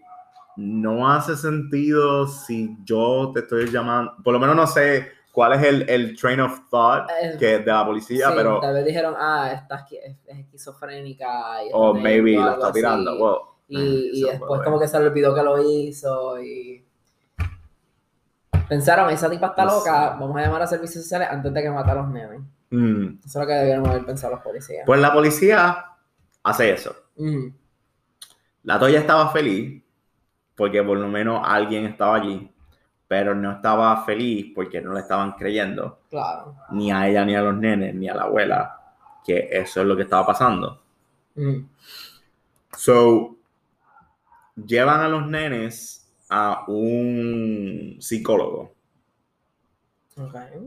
no 0.56 1.12
hace 1.12 1.36
sentido 1.36 2.28
si 2.28 2.78
yo 2.86 3.32
te 3.34 3.40
estoy 3.40 3.70
llamando. 3.72 4.14
Por 4.24 4.34
lo 4.34 4.40
menos 4.40 4.56
no 4.56 4.68
sé 4.68 5.08
cuál 5.32 5.54
es 5.54 5.64
el, 5.64 5.90
el 5.90 6.16
train 6.16 6.40
of 6.42 6.60
thought 6.70 7.10
Eh, 7.22 7.36
que 7.40 7.60
de 7.60 7.66
la 7.66 7.84
policía, 7.86 8.28
Sí, 8.28 8.34
pero. 8.36 8.60
Tal 8.60 8.76
vez 8.76 8.86
dijeron, 8.86 9.16
ah, 9.18 9.66
esqui- 9.68 10.00
es, 10.04 10.16
es 10.28 10.38
esquizofrénica. 10.40 11.64
Y 11.66 11.70
O 11.74 11.94
maybe 11.96 12.38
algo 12.38 12.54
está 12.54 12.72
tirando. 12.72 13.18
wow. 13.18 13.38
Y, 13.70 14.22
y 14.22 14.24
después 14.24 14.62
como 14.64 14.80
que 14.80 14.88
se 14.88 15.00
le 15.00 15.08
olvidó 15.08 15.36
que 15.36 15.44
lo 15.44 15.62
hizo 15.62 16.42
y 16.42 16.86
pensaron, 18.68 19.10
esa 19.10 19.30
tipa 19.30 19.48
está 19.48 19.66
No 19.66 19.78
loca, 19.78 20.18
vamos 20.20 20.38
a 20.38 20.42
llamar 20.42 20.62
a 20.62 20.68
servicios 20.68 21.04
sociales 21.04 21.28
antes 21.32 21.54
de 21.54 21.62
que 21.62 21.70
mate 21.70 21.92
a 21.92 21.96
los 21.96 22.10
nenes. 22.10 22.42
Mm. 22.70 23.20
Eso 23.26 23.28
es 23.28 23.36
lo 23.36 23.48
que 23.48 23.54
debieron 23.54 23.88
haber 23.88 24.06
pensado 24.06 24.34
los 24.34 24.44
policías. 24.44 24.84
Pues 24.86 25.00
la 25.00 25.14
policía 25.14 25.86
hace 26.44 26.72
eso. 26.72 26.96
La 28.64 28.80
Toya 28.80 29.00
estaba 29.00 29.30
feliz 29.32 29.82
porque 30.56 30.84
por 30.84 30.98
lo 30.98 31.08
menos 31.08 31.42
alguien 31.44 31.86
estaba 31.86 32.16
allí, 32.16 32.52
pero 33.08 33.34
no 33.34 33.54
estaba 33.54 34.04
feliz 34.04 34.52
porque 34.54 34.82
no 34.82 34.94
le 34.94 35.02
estaban 35.02 35.34
creyendo, 35.34 36.00
claro. 36.10 36.56
ni 36.72 36.92
a 36.92 37.08
ella, 37.08 37.24
ni 37.24 37.36
a 37.36 37.42
los 37.42 37.56
nenes, 37.56 37.96
ni 37.96 38.10
a 38.10 38.16
la 38.16 38.24
abuela, 38.24 38.96
que 39.24 39.50
eso 39.52 39.82
es 39.82 39.88
lo 39.88 39.96
que 39.96 40.04
estaba 40.04 40.26
pasando. 40.26 40.82
So, 42.76 43.37
llevan 44.66 45.02
a 45.02 45.08
los 45.10 45.28
nenes 45.28 46.16
a 46.30 46.66
un 46.68 47.98
psicólogo 48.00 48.74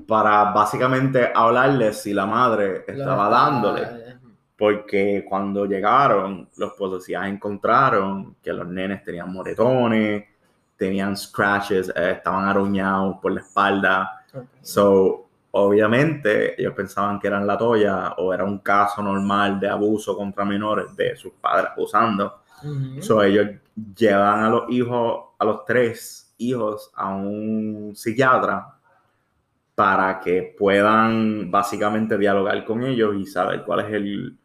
para 0.07 0.53
básicamente 0.53 1.31
hablarles 1.35 2.03
si 2.03 2.13
la 2.15 2.25
madre 2.27 2.85
estaba 2.87 3.25
está- 3.25 3.29
dándole. 3.29 3.83
Porque 4.57 5.25
cuando 5.29 5.65
llegaron, 5.65 6.49
los 6.57 6.73
policías 6.75 7.27
encontraron 7.27 8.37
que 8.43 8.53
los 8.53 8.67
nenes 8.69 9.03
tenían 9.03 9.33
moretones, 9.33 10.25
tenían 10.77 11.17
scratches, 11.17 11.91
eh, 11.97 12.13
estaban 12.17 12.47
aruñados 12.47 13.17
por 13.21 13.33
la 13.33 13.41
espalda. 13.41 14.23
So, 14.61 15.29
obviamente, 15.53 16.61
ellos 16.61 16.75
pensaban 16.75 17.19
que 17.19 17.27
eran 17.29 17.47
la 17.47 17.57
toya 17.57 18.13
o 18.19 18.33
era 18.35 18.45
un 18.45 18.59
caso 18.59 19.03
normal 19.03 19.59
de 19.59 19.69
abuso 19.69 20.15
contra 20.17 20.45
menores 20.45 20.95
de 20.95 21.17
sus 21.17 21.33
padres 21.33 21.71
abusando. 21.73 22.40
Ujú, 22.62 23.02
So, 23.02 23.23
ellos 23.23 23.49
llevan 23.97 24.45
a 24.45 24.50
los 24.50 24.71
hijos, 24.71 25.31
a 25.38 25.45
los 25.45 25.64
tres 25.64 26.35
hijos, 26.38 26.90
a 26.95 27.14
un 27.14 27.93
psiquiatra 27.95 28.79
para 29.75 30.21
que 30.21 30.55
puedan 30.59 31.50
básicamente 31.50 32.19
dialogar 32.19 32.64
con 32.64 32.85
ellos 32.85 33.14
y 33.17 33.26
saber 33.26 33.64
cuál 33.64 33.81
es 33.81 33.93
el, 33.95 34.38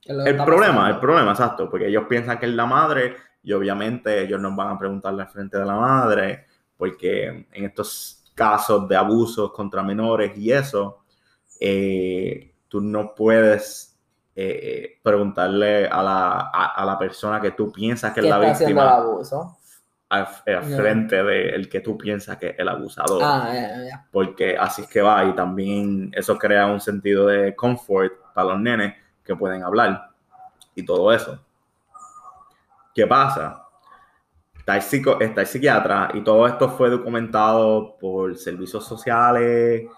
¿qué 0.00 0.12
es 0.12 0.18
lo 0.18 0.30
que 0.30 0.30
el 0.30 0.36
problema, 0.36 0.74
pasando? 0.74 0.94
el 0.94 1.00
problema, 1.00 1.30
exacto, 1.32 1.70
porque 1.70 1.88
ellos 1.88 2.04
piensan 2.08 2.38
que 2.38 2.46
es 2.46 2.52
la 2.52 2.66
madre 2.66 3.16
y 3.42 3.52
obviamente 3.52 4.22
ellos 4.22 4.40
nos 4.40 4.54
van 4.56 4.68
a 4.68 4.78
preguntarle 4.78 5.22
al 5.22 5.28
frente 5.28 5.58
de 5.58 5.64
la 5.64 5.76
madre, 5.76 6.46
porque 6.76 7.26
en 7.52 7.64
estos 7.64 8.30
casos 8.34 8.88
de 8.88 8.96
abusos 8.96 9.52
contra 9.52 9.82
menores 9.82 10.36
y 10.36 10.52
eso, 10.52 11.04
eh, 11.60 12.54
tú 12.68 12.80
no 12.80 13.14
puedes 13.14 13.97
eh, 14.40 14.98
preguntarle 15.02 15.86
a 15.88 16.02
la, 16.02 16.30
a, 16.52 16.66
a 16.76 16.84
la 16.84 16.98
persona 16.98 17.40
que 17.40 17.52
tú 17.52 17.72
piensas 17.72 18.12
que 18.12 18.20
es 18.20 18.24
¿Qué 18.24 18.30
la 18.30 18.36
está 18.36 18.50
haciendo 18.50 18.82
el 18.82 18.88
víctima 18.88 18.96
abuso? 18.96 19.58
al, 20.10 20.26
frente 20.64 21.22
del 21.22 21.68
que 21.68 21.80
tú 21.80 21.98
piensas 21.98 22.36
que 22.38 22.48
es 22.50 22.58
el 22.58 22.68
abusador 22.68 23.22
Ah, 23.22 23.50
porque 24.12 24.56
así 24.58 24.82
es 24.82 24.88
que 24.88 25.02
va 25.02 25.24
y 25.24 25.34
también 25.34 26.10
eso 26.14 26.38
crea 26.38 26.66
un 26.66 26.80
sentido 26.80 27.26
de 27.26 27.54
confort 27.56 28.12
para 28.34 28.48
los 28.50 28.60
nenes 28.60 28.94
que 29.24 29.36
pueden 29.36 29.62
hablar 29.64 30.10
y 30.74 30.84
todo 30.84 31.12
eso. 31.12 31.40
¿Qué 32.94 33.06
pasa? 33.06 33.64
Está 34.58 34.76
el, 34.76 34.82
psico- 34.82 35.20
está 35.20 35.42
el 35.42 35.46
psiquiatra 35.46 36.10
y 36.14 36.22
todo 36.22 36.46
esto 36.46 36.68
fue 36.70 36.90
documentado 36.90 37.96
por 37.98 38.36
servicios 38.36 38.86
sociales, 38.86 39.88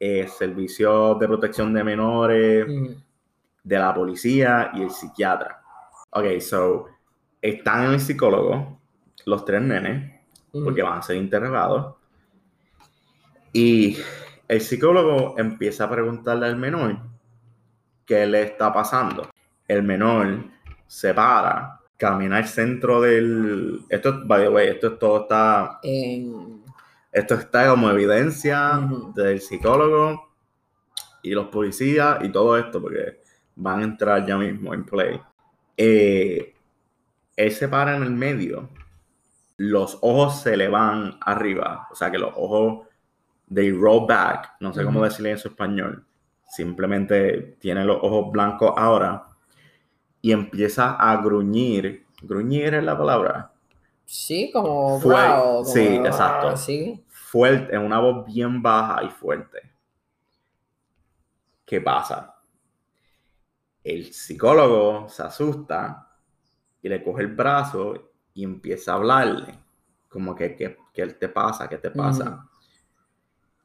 eh, 0.00 0.28
servicios 0.28 1.18
de 1.18 1.28
protección 1.28 1.74
de 1.74 1.84
menores, 1.84 2.66
Ujú, 2.68 2.96
de 3.64 3.78
la 3.78 3.92
policía 3.92 4.70
y 4.74 4.82
el 4.82 4.90
psiquiatra. 4.90 5.60
Ok, 6.10 6.38
so, 6.40 6.86
están 7.42 7.86
en 7.86 7.92
el 7.94 8.00
psicólogo, 8.00 8.78
los 9.26 9.44
tres 9.44 9.62
nenes, 9.62 10.20
porque 10.52 10.82
van 10.82 10.98
a 10.98 11.02
ser 11.02 11.16
interrogados. 11.16 11.96
Y 13.52 13.98
el 14.46 14.60
psicólogo 14.60 15.34
empieza 15.38 15.84
a 15.84 15.90
preguntarle 15.90 16.46
al 16.46 16.56
menor 16.56 16.98
qué 18.06 18.26
le 18.26 18.42
está 18.42 18.72
pasando. 18.72 19.28
El 19.66 19.82
menor 19.82 20.44
se 20.86 21.14
para, 21.14 21.80
camina 21.96 22.36
al 22.36 22.46
centro 22.46 23.00
del... 23.00 23.80
Esto, 23.88 24.22
by 24.26 24.42
the 24.42 24.48
way, 24.48 24.68
esto 24.68 24.96
todo 24.98 25.22
está... 25.22 25.80
En- 25.82 26.62
Esto 27.10 27.34
está 27.34 27.68
como 27.68 27.88
evidencia 27.90 28.80
del 29.14 29.40
psicólogo 29.40 30.34
y 31.22 31.30
los 31.30 31.46
policías 31.46 32.18
y 32.24 32.28
todo 32.32 32.58
esto, 32.58 32.82
porque 32.82 33.22
van 33.56 33.80
a 33.80 33.84
entrar 33.84 34.26
ya 34.26 34.36
mismo 34.36 34.74
en 34.74 34.84
play. 34.84 35.20
Eh, 35.76 36.54
él 37.36 37.52
se 37.52 37.68
para 37.68 37.96
en 37.96 38.02
el 38.02 38.10
medio, 38.10 38.68
los 39.56 39.98
ojos 40.02 40.40
se 40.40 40.56
le 40.56 40.68
van 40.68 41.16
arriba, 41.20 41.88
o 41.90 41.94
sea 41.94 42.10
que 42.10 42.18
los 42.18 42.32
ojos 42.36 42.86
they 43.52 43.70
roll 43.70 44.06
back, 44.06 44.54
no 44.60 44.72
sé 44.72 44.84
cómo 44.84 45.04
decirle 45.04 45.32
eso 45.32 45.48
en 45.48 45.52
español, 45.52 46.04
simplemente 46.48 47.56
tiene 47.60 47.84
los 47.84 47.98
ojos 48.02 48.32
blancos 48.32 48.72
ahora 48.76 49.24
y 50.22 50.32
empieza 50.32 50.92
a 50.94 51.16
gruñir, 51.22 52.06
gruñir 52.22 52.74
es 52.74 52.82
la 52.84 52.96
palabra, 52.96 53.50
Sí, 54.06 54.50
como 54.52 55.00
Fue- 55.00 55.14
como- 55.14 55.64
sí, 55.64 55.80
exacto. 55.96 56.56
Sí. 56.58 57.02
fuerte, 57.08 57.76
una 57.78 57.98
voz 58.00 58.26
bien 58.26 58.60
baja 58.62 59.02
y 59.02 59.08
fuerte. 59.08 59.58
¿Qué 61.64 61.80
pasa? 61.80 62.33
El 63.84 64.12
psicólogo 64.12 65.08
se 65.08 65.22
asusta 65.22 66.08
y 66.82 66.88
le 66.88 67.04
coge 67.04 67.22
el 67.22 67.34
brazo 67.34 68.12
y 68.32 68.42
empieza 68.42 68.92
a 68.92 68.96
hablarle. 68.96 69.58
Como 70.08 70.34
que, 70.34 70.56
¿qué, 70.56 70.76
qué 70.92 71.06
te 71.06 71.28
pasa? 71.28 71.68
¿Qué 71.68 71.78
te 71.78 71.90
pasa? 71.90 72.48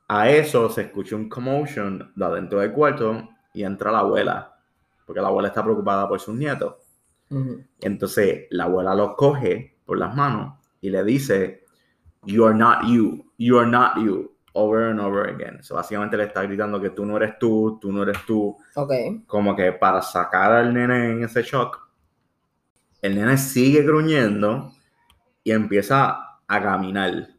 A 0.09 0.29
eso 0.29 0.69
se 0.69 0.81
escucha 0.83 1.15
un 1.15 1.29
commotion 1.29 2.11
de 2.15 2.25
adentro 2.25 2.59
del 2.59 2.73
cuarto 2.73 3.29
y 3.53 3.63
entra 3.63 3.91
la 3.91 3.99
abuela. 3.99 4.59
Porque 5.05 5.21
la 5.21 5.29
abuela 5.29 5.47
está 5.47 5.63
preocupada 5.63 6.07
por 6.07 6.19
sus 6.19 6.35
nietos. 6.35 6.75
Entonces 7.79 8.47
la 8.49 8.65
abuela 8.65 8.95
lo 8.95 9.15
coge 9.15 9.77
por 9.85 9.99
las 9.99 10.15
manos 10.15 10.59
y 10.81 10.89
le 10.89 11.03
dice, 11.03 11.65
You 12.23 12.45
are 12.45 12.57
not 12.57 12.85
you, 12.85 13.31
you 13.37 13.59
are 13.59 13.69
not 13.69 13.97
you, 13.97 14.35
over 14.53 14.89
and 14.89 14.99
over 14.99 15.29
again. 15.29 15.61
So, 15.63 15.75
básicamente 15.75 16.17
le 16.17 16.25
está 16.25 16.41
gritando 16.43 16.79
que 16.81 16.89
tú 16.89 17.05
no 17.05 17.17
eres 17.17 17.37
tú, 17.39 17.77
tú 17.79 17.91
no 17.91 18.03
eres 18.03 18.25
tú, 18.25 18.57
Ok. 18.75 18.91
como 19.27 19.55
que 19.55 19.71
para 19.73 20.01
sacar 20.01 20.51
al 20.51 20.73
nene 20.73 21.11
en 21.11 21.23
ese 21.23 21.43
shock. 21.43 21.87
El 23.01 23.15
nene 23.15 23.37
sigue 23.37 23.83
gruñendo 23.83 24.71
y 25.43 25.51
empieza 25.51 26.39
a 26.47 26.61
caminar. 26.61 27.29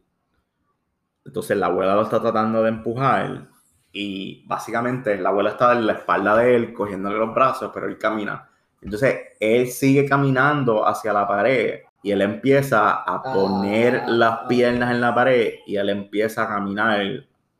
Entonces 1.25 1.55
la 1.57 1.67
abuela 1.67 1.95
lo 1.95 2.01
está 2.03 2.19
tratando 2.19 2.63
de 2.63 2.69
empujar 2.69 3.47
y 3.91 4.43
básicamente 4.47 5.17
la 5.17 5.29
abuela 5.29 5.51
está 5.51 5.73
en 5.73 5.85
la 5.85 5.93
espalda 5.93 6.35
de 6.37 6.55
él 6.55 6.73
cogiéndole 6.73 7.17
los 7.17 7.33
brazos, 7.33 7.71
pero 7.73 7.87
él 7.87 7.97
camina. 7.97 8.49
Entonces 8.81 9.17
él 9.39 9.67
sigue 9.67 10.07
caminando 10.07 10.87
hacia 10.87 11.13
la 11.13 11.27
pared 11.27 11.81
y 12.03 12.11
él 12.11 12.21
empieza 12.21 12.91
a 13.03 13.21
poner 13.21 14.03
Ah. 14.05 14.09
las 14.09 14.39
piernas 14.47 14.91
en 14.91 15.01
la 15.01 15.13
pared 15.13 15.55
y 15.67 15.75
él 15.77 15.89
empieza 15.89 16.43
a 16.43 16.47
caminar 16.47 17.01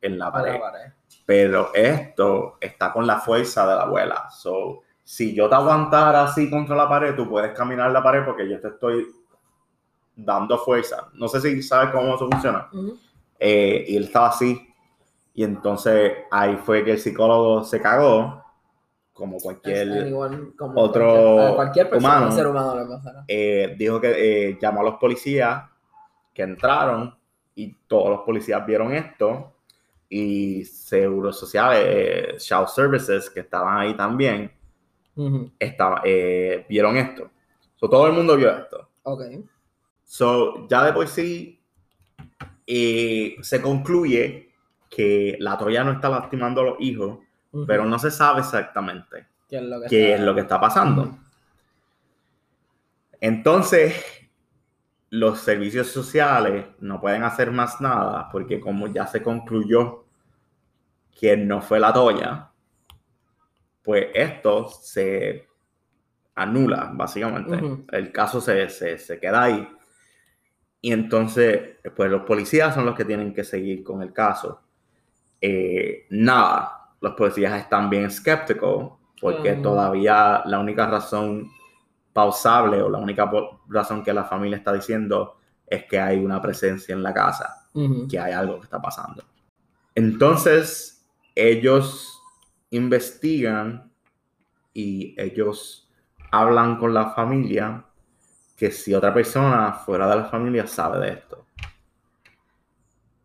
en 0.01 0.17
la 0.19 0.31
pared. 0.31 0.53
la 0.53 0.59
pared. 0.59 0.91
Pero 1.25 1.71
esto 1.73 2.57
está 2.59 2.91
con 2.91 3.05
la 3.05 3.19
fuerza 3.19 3.67
de 3.67 3.75
la 3.75 3.83
abuela. 3.83 4.29
So, 4.31 4.81
si 5.03 5.33
yo 5.35 5.47
te 5.47 5.55
aguantara 5.55 6.23
así 6.23 6.49
contra 6.49 6.75
la 6.75 6.89
pared, 6.89 7.15
tú 7.15 7.29
puedes 7.29 7.51
caminar 7.55 7.91
la 7.91 8.01
pared 8.03 8.25
porque 8.25 8.49
yo 8.49 8.59
te 8.59 8.69
estoy 8.69 9.05
dando 10.15 10.57
fuerza. 10.57 11.07
No 11.13 11.27
sé 11.27 11.39
si 11.41 11.61
sabes 11.61 11.91
cómo 11.91 12.15
eso 12.15 12.27
funciona. 12.29 12.67
Ujú. 12.73 12.97
Eh, 13.39 13.85
y 13.87 13.97
él 13.97 14.03
estaba 14.05 14.27
así. 14.29 14.67
Y 15.33 15.43
entonces 15.43 16.13
ahí 16.29 16.57
fue 16.57 16.83
que 16.83 16.91
el 16.93 16.99
psicólogo 16.99 17.63
se 17.63 17.81
cagó, 17.81 18.40
como 19.13 19.37
cualquier... 19.37 20.07
igual 20.07 20.53
como 20.57 20.79
otro 20.81 21.05
cualquier, 21.05 21.51
a 21.51 21.55
cualquier 21.55 21.89
persona, 21.89 22.17
humano. 22.17 22.31
ser 22.31 22.47
humano 22.47 22.75
le 22.75 22.85
pasará. 22.85 23.23
eh, 23.27 23.75
dijo 23.77 23.99
que 23.99 24.49
eh, 24.49 24.57
llamó 24.61 24.81
a 24.81 24.85
los 24.85 24.95
policías 24.95 25.63
que 26.33 26.43
entraron 26.43 27.15
y 27.55 27.73
todos 27.87 28.09
los 28.09 28.21
policías 28.21 28.65
vieron 28.65 28.93
esto 28.93 29.53
y 30.09 30.65
Seguro 30.65 31.31
Social, 31.31 31.73
eh, 31.77 32.35
Child 32.37 32.67
Services, 32.67 33.29
que 33.29 33.39
estaban 33.39 33.77
ahí 33.77 33.95
también, 33.95 34.51
estaba, 35.57 36.01
eh, 36.03 36.65
vieron 36.67 36.97
esto. 36.97 37.29
So, 37.75 37.89
todo 37.89 38.07
el 38.07 38.13
mundo 38.13 38.35
vio 38.35 38.49
esto. 38.49 38.89
Ok. 39.03 39.21
So, 40.03 40.67
ya 40.67 40.83
de 40.83 40.91
por 40.93 41.07
sí 41.07 41.61
eh, 42.67 43.35
se 43.41 43.61
concluye 43.61 44.51
que 44.89 45.37
la 45.39 45.57
Toya 45.57 45.83
no 45.85 45.93
está 45.93 46.09
lastimando 46.09 46.61
a 46.61 46.65
los 46.65 46.81
hijos, 46.81 47.19
Pero 47.67 47.85
no 47.85 47.99
se 47.99 48.11
sabe 48.11 48.39
exactamente 48.41 49.27
¿Qué 49.49 49.57
es 49.57 49.63
lo 49.63 49.81
que, 49.81 49.87
qué 49.87 50.03
está- 50.11 50.15
es 50.15 50.21
lo 50.25 50.33
que 50.35 50.41
está 50.41 50.59
pasando. 50.59 51.17
Entonces, 53.19 53.93
los 55.09 55.39
servicios 55.41 55.87
sociales 55.87 56.65
no 56.79 56.99
pueden 57.01 57.23
hacer 57.23 57.51
más 57.51 57.81
nada 57.81 58.29
porque 58.31 58.59
como 58.59 58.87
ya 58.87 59.05
se 59.07 59.21
concluyó 59.21 60.05
que 61.19 61.35
no 61.37 61.61
fue 61.61 61.79
la 61.79 61.93
Toya, 61.93 62.49
pues 63.83 64.07
esto 64.13 64.67
se 64.69 65.47
anula, 66.35 66.91
básicamente. 66.93 67.55
Ujú. 67.55 67.85
El 67.91 68.11
caso 68.11 68.39
se, 68.41 68.69
se, 68.69 68.97
se 68.97 69.19
queda 69.19 69.43
ahí. 69.43 69.67
Y 70.79 70.93
entonces, 70.93 71.77
pues 71.95 72.09
los 72.09 72.23
policías 72.23 72.73
son 72.73 72.85
los 72.85 72.95
que 72.95 73.05
tienen 73.05 73.33
que 73.33 73.43
seguir 73.43 73.83
con 73.83 74.01
el 74.01 74.13
caso. 74.13 74.61
Eh, 75.39 76.07
nada, 76.11 76.80
los 77.01 77.13
policías 77.15 77.59
están 77.59 77.89
bien 77.89 78.05
escépticos 78.05 78.93
porque 79.19 79.53
todavía 79.53 80.41
la 80.45 80.59
única 80.59 80.87
razón 80.87 81.51
pausable 82.13 82.81
o 82.81 82.89
la 82.89 82.97
única 82.97 83.29
razón 83.67 84.03
que 84.03 84.13
la 84.13 84.23
familia 84.23 84.57
está 84.57 84.73
diciendo 84.73 85.37
es 85.67 85.85
que 85.85 85.99
hay 85.99 86.23
una 86.23 86.41
presencia 86.41 86.93
en 86.93 87.03
la 87.03 87.13
casa, 87.13 87.67
que 88.09 88.19
hay 88.19 88.33
algo 88.33 88.57
que 88.57 88.65
está 88.65 88.81
pasando. 88.81 89.23
Entonces, 89.95 91.05
ellos 91.35 92.21
investigan 92.71 93.91
y 94.73 95.15
ellos 95.21 95.89
hablan 96.31 96.77
con 96.77 96.93
la 96.93 97.09
familia 97.11 97.85
que 98.57 98.71
si 98.71 98.93
otra 98.93 99.13
persona 99.13 99.73
fuera 99.73 100.07
de 100.09 100.15
la 100.17 100.25
familia 100.25 100.67
sabe 100.67 100.99
de 100.99 101.13
esto. 101.13 101.45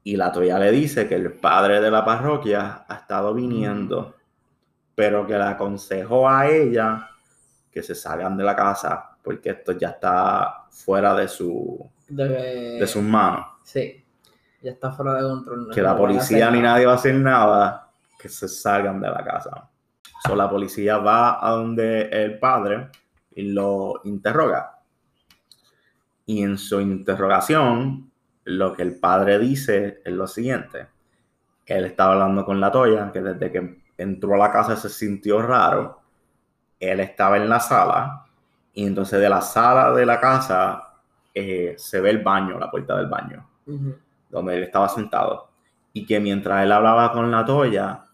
Y 0.06 0.16
la 0.16 0.30
Toya 0.30 0.56
le 0.60 0.70
dice 0.70 1.08
que 1.08 1.16
el 1.16 1.32
padre 1.32 1.80
de 1.80 1.90
la 1.90 2.04
parroquia 2.04 2.84
ha 2.86 2.94
estado 2.94 3.34
viniendo, 3.34 4.14
pero 4.94 5.26
que 5.26 5.32
le 5.36 5.42
aconsejó 5.42 6.28
a 6.28 6.46
ella 6.46 7.10
que 7.72 7.82
se 7.82 7.96
salgan 7.96 8.36
de 8.36 8.44
la 8.44 8.54
casa 8.54 9.16
porque 9.20 9.50
esto 9.50 9.72
ya 9.72 9.88
está 9.88 10.66
fuera 10.70 11.12
de 11.12 11.26
su 11.26 11.90
De, 12.06 12.78
de 12.78 12.86
sus 12.86 13.02
manos. 13.02 13.46
Sí. 13.64 14.04
Ya 14.62 14.70
está 14.70 14.92
fuera 14.92 15.14
de 15.14 15.22
control. 15.22 15.70
Que 15.74 15.80
no 15.80 15.88
la 15.88 15.96
puede 15.96 16.14
policía 16.14 16.52
ni 16.52 16.60
nadie 16.60 16.86
va 16.86 16.92
a 16.92 16.94
hacer 16.94 17.16
nada, 17.16 17.90
que 18.16 18.28
se 18.28 18.46
salgan 18.46 19.00
de 19.00 19.08
la 19.08 19.24
casa. 19.24 19.68
So, 20.24 20.36
la 20.36 20.48
policía 20.48 20.98
va 20.98 21.44
a 21.44 21.50
donde 21.50 22.02
el 22.02 22.38
padre 22.38 22.90
y 23.34 23.50
lo 23.50 24.02
interroga. 24.04 24.78
Y 26.26 26.44
en 26.44 26.56
su 26.58 26.80
interrogación, 26.80 28.05
lo 28.46 28.72
que 28.72 28.82
el 28.82 28.98
padre 28.98 29.38
dice 29.38 30.00
es 30.04 30.12
lo 30.12 30.26
siguiente. 30.26 30.86
Él 31.66 31.84
estaba 31.84 32.14
hablando 32.14 32.44
con 32.44 32.60
la 32.60 32.70
Toya, 32.70 33.10
que 33.12 33.20
desde 33.20 33.50
que 33.52 33.78
entró 33.98 34.34
a 34.34 34.38
la 34.38 34.50
casa 34.52 34.76
se 34.76 34.88
sintió 34.88 35.42
raro. 35.42 36.00
Él 36.80 37.00
estaba 37.00 37.36
en 37.36 37.48
la 37.48 37.60
sala 37.60 38.24
y 38.72 38.86
entonces 38.86 39.20
de 39.20 39.28
la 39.28 39.40
sala 39.40 39.92
de 39.92 40.04
la 40.06 40.20
casa 40.20 40.94
eh, 41.34 41.74
se 41.76 42.00
ve 42.00 42.10
el 42.10 42.18
baño, 42.22 42.58
la 42.58 42.70
puerta 42.70 42.96
del 42.96 43.06
baño 43.08 43.46
donde 44.30 44.56
él 44.56 44.62
estaba 44.64 44.88
sentado, 44.88 45.48
y 45.92 46.04
que 46.06 46.20
mientras 46.20 46.62
él 46.64 46.70
hablaba 46.72 47.10
con 47.12 47.30
la 47.30 47.44
Toya, 47.44 48.04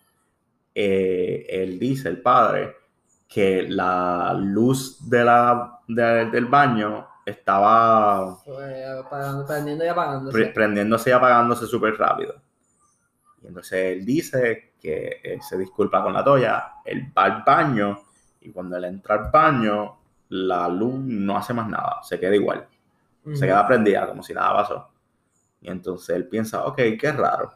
eh, 0.74 1.46
él 1.48 1.78
dice, 1.78 2.08
el 2.08 2.20
padre, 2.22 2.76
que 3.28 3.66
la 3.68 4.34
luz 4.38 5.08
de 5.10 5.24
la, 5.24 5.80
de- 5.88 6.26
del 6.30 6.46
baño 6.46 7.06
estaba 7.26 8.36
Fue 8.36 8.84
apagando- 8.84 9.46
prendiendo 9.46 9.84
y 9.84 9.88
apagándose. 9.88 10.32
pre- 10.32 10.52
prendiéndose 10.52 11.10
y 11.10 11.12
apagándose 11.12 11.66
súper 11.66 11.96
rápido. 11.98 12.34
Y 13.42 13.46
entonces 13.48 13.72
él 13.96 14.04
dice 14.04 14.74
que 14.80 15.20
él 15.22 15.42
se 15.42 15.56
disculpa 15.58 16.02
con 16.02 16.12
la 16.12 16.22
Toya, 16.24 16.74
él 16.84 17.12
va 17.16 17.24
al 17.24 17.42
baño, 17.44 17.98
y 18.40 18.50
cuando 18.50 18.76
él 18.76 18.84
entra 18.84 19.14
al 19.16 19.30
baño, 19.30 19.98
la 20.30 20.68
luz 20.68 20.94
no 20.98 21.36
hace 21.36 21.52
más 21.54 21.68
nada, 21.68 22.00
se 22.02 22.18
queda 22.18 22.34
igual 22.34 22.66
se 23.34 23.46
queda 23.46 23.64
prendida 23.68 24.08
como 24.08 24.20
si 24.24 24.34
nada 24.34 24.52
pasó. 24.52 24.88
Y 25.60 25.70
entonces 25.70 26.16
él 26.16 26.26
piensa, 26.26 26.64
ok, 26.66 26.74
qué 26.98 27.12
raro. 27.12 27.52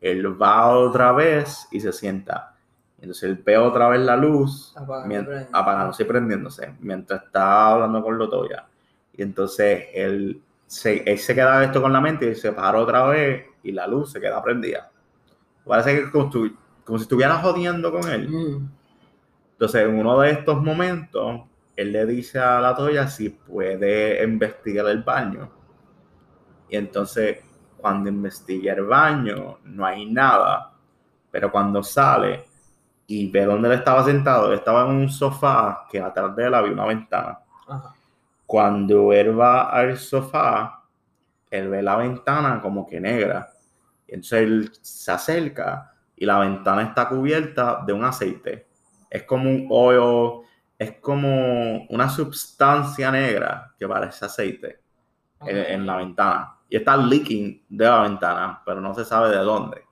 Él 0.00 0.40
va 0.42 0.66
otra 0.76 1.12
vez 1.12 1.68
y 1.70 1.78
se 1.80 1.92
sienta. 1.92 2.56
Entonces 2.98 3.22
él 3.22 3.36
ve 3.36 3.56
otra 3.56 3.88
vez 3.88 4.00
la 4.00 4.16
luz 4.16 4.74
apagándose 5.52 6.02
y 6.02 6.06
prendiéndose 6.06 6.74
mientras 6.80 7.22
está 7.22 7.68
hablando 7.74 8.02
con 8.02 8.18
Lotoya. 8.18 8.66
Y 9.16 9.22
entonces 9.22 9.86
él 9.94 10.42
se, 10.66 11.02
él 11.10 11.18
se 11.18 11.34
queda 11.34 11.64
esto 11.64 11.80
con 11.80 11.92
la 11.92 12.00
mente 12.00 12.30
y 12.30 12.34
se 12.34 12.52
para 12.52 12.78
otra 12.78 13.06
vez 13.06 13.46
y 13.62 13.72
la 13.72 13.86
luz 13.86 14.12
se 14.12 14.20
queda 14.20 14.42
prendida. 14.42 14.90
Parece 15.64 15.96
que 15.96 16.10
como, 16.10 16.30
si 16.32 17.02
estuviera 17.02 17.38
jodiendo 17.38 17.90
con 17.90 18.08
él. 18.10 18.32
Ujú. 18.32 18.62
Entonces, 19.52 19.82
en 19.82 19.98
uno 19.98 20.20
de 20.20 20.30
estos 20.30 20.62
momentos, 20.62 21.42
él 21.74 21.92
le 21.92 22.06
dice 22.06 22.38
a 22.38 22.60
la 22.60 22.74
Toya 22.74 23.08
si 23.08 23.30
puede 23.30 24.22
investigar 24.22 24.86
el 24.86 25.02
baño. 25.02 25.50
Y 26.68 26.76
entonces, 26.76 27.38
cuando 27.76 28.08
investiga 28.08 28.74
el 28.74 28.84
baño, 28.84 29.58
no 29.64 29.86
hay 29.86 30.06
nada. 30.06 30.72
Pero 31.30 31.50
cuando 31.50 31.82
sale 31.82 32.44
y 33.06 33.30
ve 33.30 33.44
dónde 33.44 33.68
él 33.68 33.74
estaba 33.74 34.04
sentado, 34.04 34.48
él 34.48 34.58
estaba 34.58 34.84
en 34.84 34.96
un 34.96 35.08
sofá 35.08 35.86
que 35.90 36.00
atrás 36.00 36.36
de 36.36 36.46
él 36.46 36.54
había 36.54 36.72
una 36.72 36.86
ventana. 36.86 37.38
Ajá. 37.66 37.95
Cuando 38.46 39.12
él 39.12 39.38
va 39.38 39.70
al 39.70 39.98
sofá, 39.98 40.84
él 41.50 41.68
ve 41.68 41.82
la 41.82 41.96
ventana 41.96 42.60
como 42.60 42.86
que 42.86 43.00
negra. 43.00 43.52
Entonces 44.06 44.42
él 44.42 44.72
se 44.80 45.10
acerca 45.10 45.92
y 46.14 46.24
la 46.24 46.38
ventana 46.38 46.82
está 46.82 47.08
cubierta 47.08 47.82
de 47.84 47.92
un 47.92 48.04
aceite. 48.04 48.68
Es 49.10 49.24
como 49.24 49.50
un 49.50 49.66
hoyo, 49.70 50.42
es 50.78 50.92
como 51.00 51.86
una 51.88 52.08
sustancia 52.08 53.10
negra 53.10 53.74
que 53.78 53.88
parece 53.88 54.24
aceite 54.24 54.80
en, 55.40 55.56
en 55.56 55.86
la 55.86 55.96
ventana. 55.96 56.56
Y 56.68 56.76
está 56.76 56.96
leaking 56.96 57.64
de 57.68 57.84
la 57.84 58.02
ventana, 58.02 58.62
pero 58.64 58.80
no 58.80 58.94
se 58.94 59.04
sabe 59.04 59.30
de 59.30 59.42
dónde. 59.42 59.84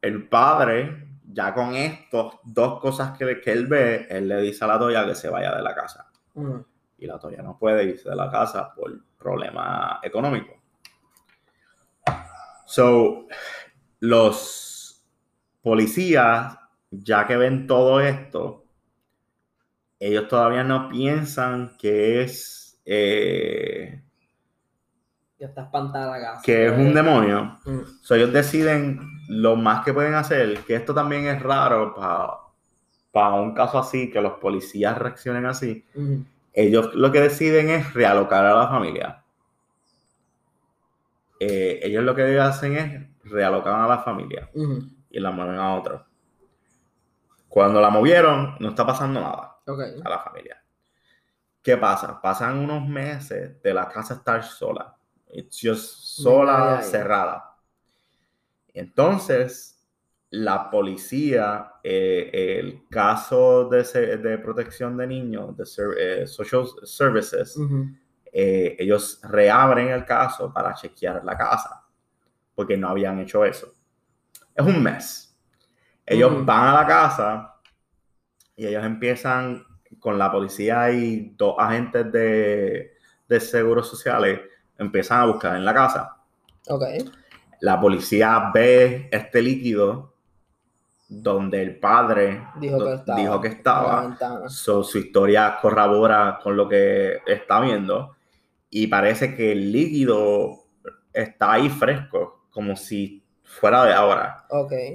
El 0.00 0.28
padre, 0.28 1.08
ya 1.24 1.52
con 1.52 1.74
estas 1.74 2.32
dos 2.44 2.80
cosas 2.80 3.16
que, 3.18 3.40
que 3.40 3.52
él 3.52 3.66
ve, 3.66 4.06
él 4.08 4.28
le 4.28 4.40
dice 4.40 4.64
a 4.64 4.68
la 4.68 4.78
Toya 4.78 5.04
que 5.04 5.14
se 5.14 5.28
vaya 5.28 5.54
de 5.54 5.62
la 5.62 5.74
casa 5.74 6.05
Ujú. 6.36 6.64
y 6.98 7.06
la 7.06 7.18
Toya 7.18 7.42
no 7.42 7.58
puede 7.58 7.84
irse 7.84 8.08
de 8.08 8.16
la 8.16 8.30
casa 8.30 8.72
por 8.74 8.90
problemas 9.18 9.98
económicos. 10.02 10.56
So, 12.66 13.26
los 14.00 15.04
policías, 15.62 16.58
ya 16.90 17.26
que 17.26 17.36
ven 17.36 17.66
todo 17.66 18.00
esto, 18.00 18.64
ellos 19.98 20.28
todavía 20.28 20.64
no 20.64 20.88
piensan 20.88 21.76
que 21.78 22.22
es, 22.22 22.80
eh, 22.84 24.02
Ya 25.38 25.46
está 25.48 25.62
espantada 25.64 26.18
la 26.18 26.24
casa. 26.32 26.42
que 26.44 26.66
es 26.66 26.72
un 26.72 26.94
demonio. 26.94 27.58
Ujú. 27.66 27.84
So, 28.02 28.14
ellos 28.14 28.32
deciden 28.32 29.00
lo 29.28 29.56
más 29.56 29.84
que 29.84 29.92
pueden 29.92 30.14
hacer, 30.14 30.60
que 30.60 30.76
esto 30.76 30.94
también 30.94 31.26
es 31.26 31.42
raro 31.42 31.94
para 31.94 32.28
un 33.24 33.54
caso 33.54 33.78
así, 33.78 34.10
que 34.10 34.20
los 34.20 34.34
policías 34.34 34.96
reaccionen 34.98 35.46
así, 35.46 35.84
ellos 36.52 36.94
lo 36.94 37.12
que 37.12 37.20
deciden 37.20 37.70
es 37.70 37.94
realocar 37.94 38.44
a 38.44 38.54
la 38.54 38.68
familia. 38.68 39.22
Eh, 41.38 41.80
ellos 41.82 42.02
lo 42.04 42.14
que 42.14 42.38
hacen 42.40 42.76
es 42.76 43.30
realocar 43.30 43.74
a 43.74 43.86
la 43.86 43.98
familia 43.98 44.50
y 45.10 45.20
la 45.20 45.30
mueven 45.30 45.56
a 45.56 45.74
otro. 45.74 46.06
Cuando 47.48 47.80
la 47.80 47.90
movieron, 47.90 48.56
no 48.60 48.70
está 48.70 48.86
pasando 48.86 49.20
nada 49.20 49.58
a 49.66 50.08
la 50.08 50.18
familia. 50.18 50.62
¿Qué 51.62 51.76
pasa? 51.76 52.20
Pasan 52.20 52.58
unos 52.58 52.86
meses 52.86 53.60
de 53.62 53.74
la 53.74 53.88
casa 53.88 54.14
estar 54.14 54.44
sola. 54.44 54.94
It's 55.30 55.58
just 55.60 56.22
sola, 56.22 56.80
cerrada. 56.82 57.56
Entonces, 58.72 59.75
la 60.36 60.70
policía, 60.70 61.72
eh, 61.82 62.58
el 62.58 62.86
caso 62.90 63.68
de, 63.68 64.18
de 64.18 64.38
protección 64.38 64.96
de 64.96 65.06
niños, 65.06 65.56
de 65.56 65.64
eh, 65.98 66.26
social 66.26 66.66
services, 66.84 67.58
eh, 68.32 68.76
ellos 68.78 69.20
reabren 69.22 69.88
el 69.88 70.04
caso 70.04 70.52
para 70.52 70.74
chequear 70.74 71.24
la 71.24 71.36
casa, 71.38 71.82
porque 72.54 72.76
no 72.76 72.88
habían 72.88 73.18
hecho 73.20 73.44
eso. 73.44 73.72
Es 74.54 74.64
un 74.64 74.82
mes. 74.82 75.34
Ellos 76.04 76.44
van 76.44 76.68
a 76.68 76.80
la 76.82 76.86
casa 76.86 77.54
y 78.54 78.66
ellos 78.66 78.84
empiezan 78.84 79.64
con 79.98 80.18
la 80.18 80.30
policía 80.30 80.90
y 80.92 81.32
dos 81.34 81.56
agentes 81.58 82.12
de, 82.12 82.92
de 83.26 83.40
seguros 83.40 83.88
sociales, 83.88 84.40
empiezan 84.76 85.20
a 85.20 85.26
buscar 85.26 85.56
en 85.56 85.64
la 85.64 85.72
casa. 85.72 86.16
La 87.60 87.80
policía 87.80 88.50
ve 88.52 89.08
este 89.10 89.40
líquido 89.40 90.15
donde 91.08 91.62
el 91.62 91.78
padre 91.78 92.42
Dijo 92.56 92.78
que 92.84 92.94
estaba. 92.94 93.18
dijo 93.18 93.40
que 93.40 93.48
estaba. 93.48 94.16
So, 94.48 94.82
su 94.82 94.98
historia 94.98 95.58
corrobora 95.60 96.38
con 96.42 96.56
lo 96.56 96.68
que 96.68 97.18
está 97.26 97.60
viendo 97.60 98.16
y 98.70 98.88
parece 98.88 99.34
que 99.34 99.52
el 99.52 99.70
líquido 99.70 100.64
está 101.12 101.52
ahí 101.52 101.68
fresco, 101.70 102.46
como 102.50 102.76
si 102.76 103.24
fuera 103.44 103.84
de 103.84 103.92
ahora. 103.92 104.46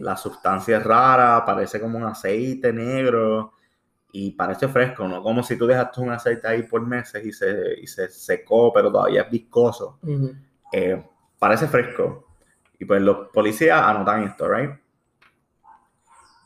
La 0.01 0.17
sustancia 0.17 0.77
es 0.77 0.83
rara, 0.83 1.43
parece 1.45 1.79
como 1.79 1.97
un 1.97 2.03
aceite 2.03 2.73
negro 2.73 3.53
y 4.11 4.31
parece 4.31 4.67
fresco, 4.67 5.07
¿no? 5.07 5.23
Como 5.23 5.41
si 5.41 5.57
tú 5.57 5.65
dejaste 5.65 6.01
un 6.01 6.09
aceite 6.11 6.47
ahí 6.47 6.63
por 6.63 6.85
meses 6.85 7.25
y 7.25 7.31
se, 7.31 7.79
y 7.81 7.87
se 7.87 8.09
secó, 8.09 8.73
pero 8.73 8.91
todavía 8.91 9.21
es 9.21 9.31
viscoso. 9.31 9.99
Ujú. 10.03 10.35
Eh, 10.73 11.01
parece 11.39 11.67
fresco. 11.67 12.27
Y 12.77 12.85
pues 12.85 13.01
los 13.01 13.29
policías 13.29 13.81
anotan 13.81 14.23
esto, 14.23 14.47
¿right? 14.49 14.71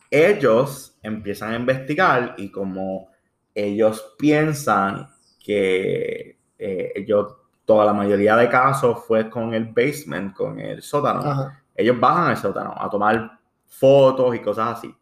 Ellos 0.09 0.97
empiezan 1.01 1.53
a 1.53 1.55
investigar 1.55 2.35
y 2.37 2.51
como 2.51 3.09
ellos 3.53 4.15
piensan 4.17 5.09
que 5.43 6.37
eh, 6.57 6.91
ellos, 6.95 7.35
toda 7.65 7.85
la 7.85 7.93
mayoría 7.93 8.35
de 8.35 8.49
casos 8.49 9.03
fue 9.05 9.29
con 9.29 9.53
el 9.53 9.65
basement, 9.65 10.33
con 10.33 10.59
el 10.59 10.81
sótano, 10.81 11.21
Ajá. 11.21 11.63
ellos 11.75 11.99
bajan 11.99 12.29
al 12.29 12.37
sótano 12.37 12.73
a 12.77 12.89
tomar 12.89 13.39
fotos 13.67 14.35
y 14.35 14.39
cosas 14.39 14.77
así. 14.77 14.95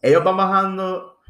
Ellos 0.00 0.24
van 0.24 0.36
bajando 0.36 1.20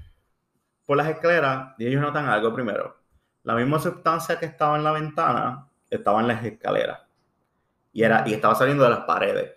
por 0.87 0.96
las 0.96 1.09
escaleras 1.09 1.75
y 1.79 1.87
ellos 1.87 2.01
notan 2.01 2.29
algo 2.29 2.55
primero. 2.55 2.96
La 3.44 3.55
misma 3.55 3.79
sustancia 3.79 4.38
que 4.38 4.46
estaba 4.46 4.77
en 4.77 4.85
la 4.85 4.92
ventana 4.92 5.68
estaba 5.90 6.20
en 6.20 6.29
las 6.29 6.44
escaleras 6.44 7.01
y, 7.92 8.03
era, 8.03 8.25
y 8.27 8.35
estaba 8.35 8.55
saliendo 8.55 8.85
de 8.85 8.90
las 8.90 9.01
paredes. 9.01 9.53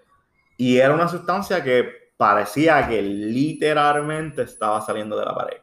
Y 0.57 0.77
era 0.77 0.93
una 0.93 1.07
sustancia 1.07 1.63
que 1.63 2.04
parecía 2.17 2.87
que 2.87 3.01
literalmente 3.01 4.43
estaba 4.43 4.81
saliendo 4.81 5.17
de 5.17 5.25
la 5.25 5.35
pared. 5.35 5.57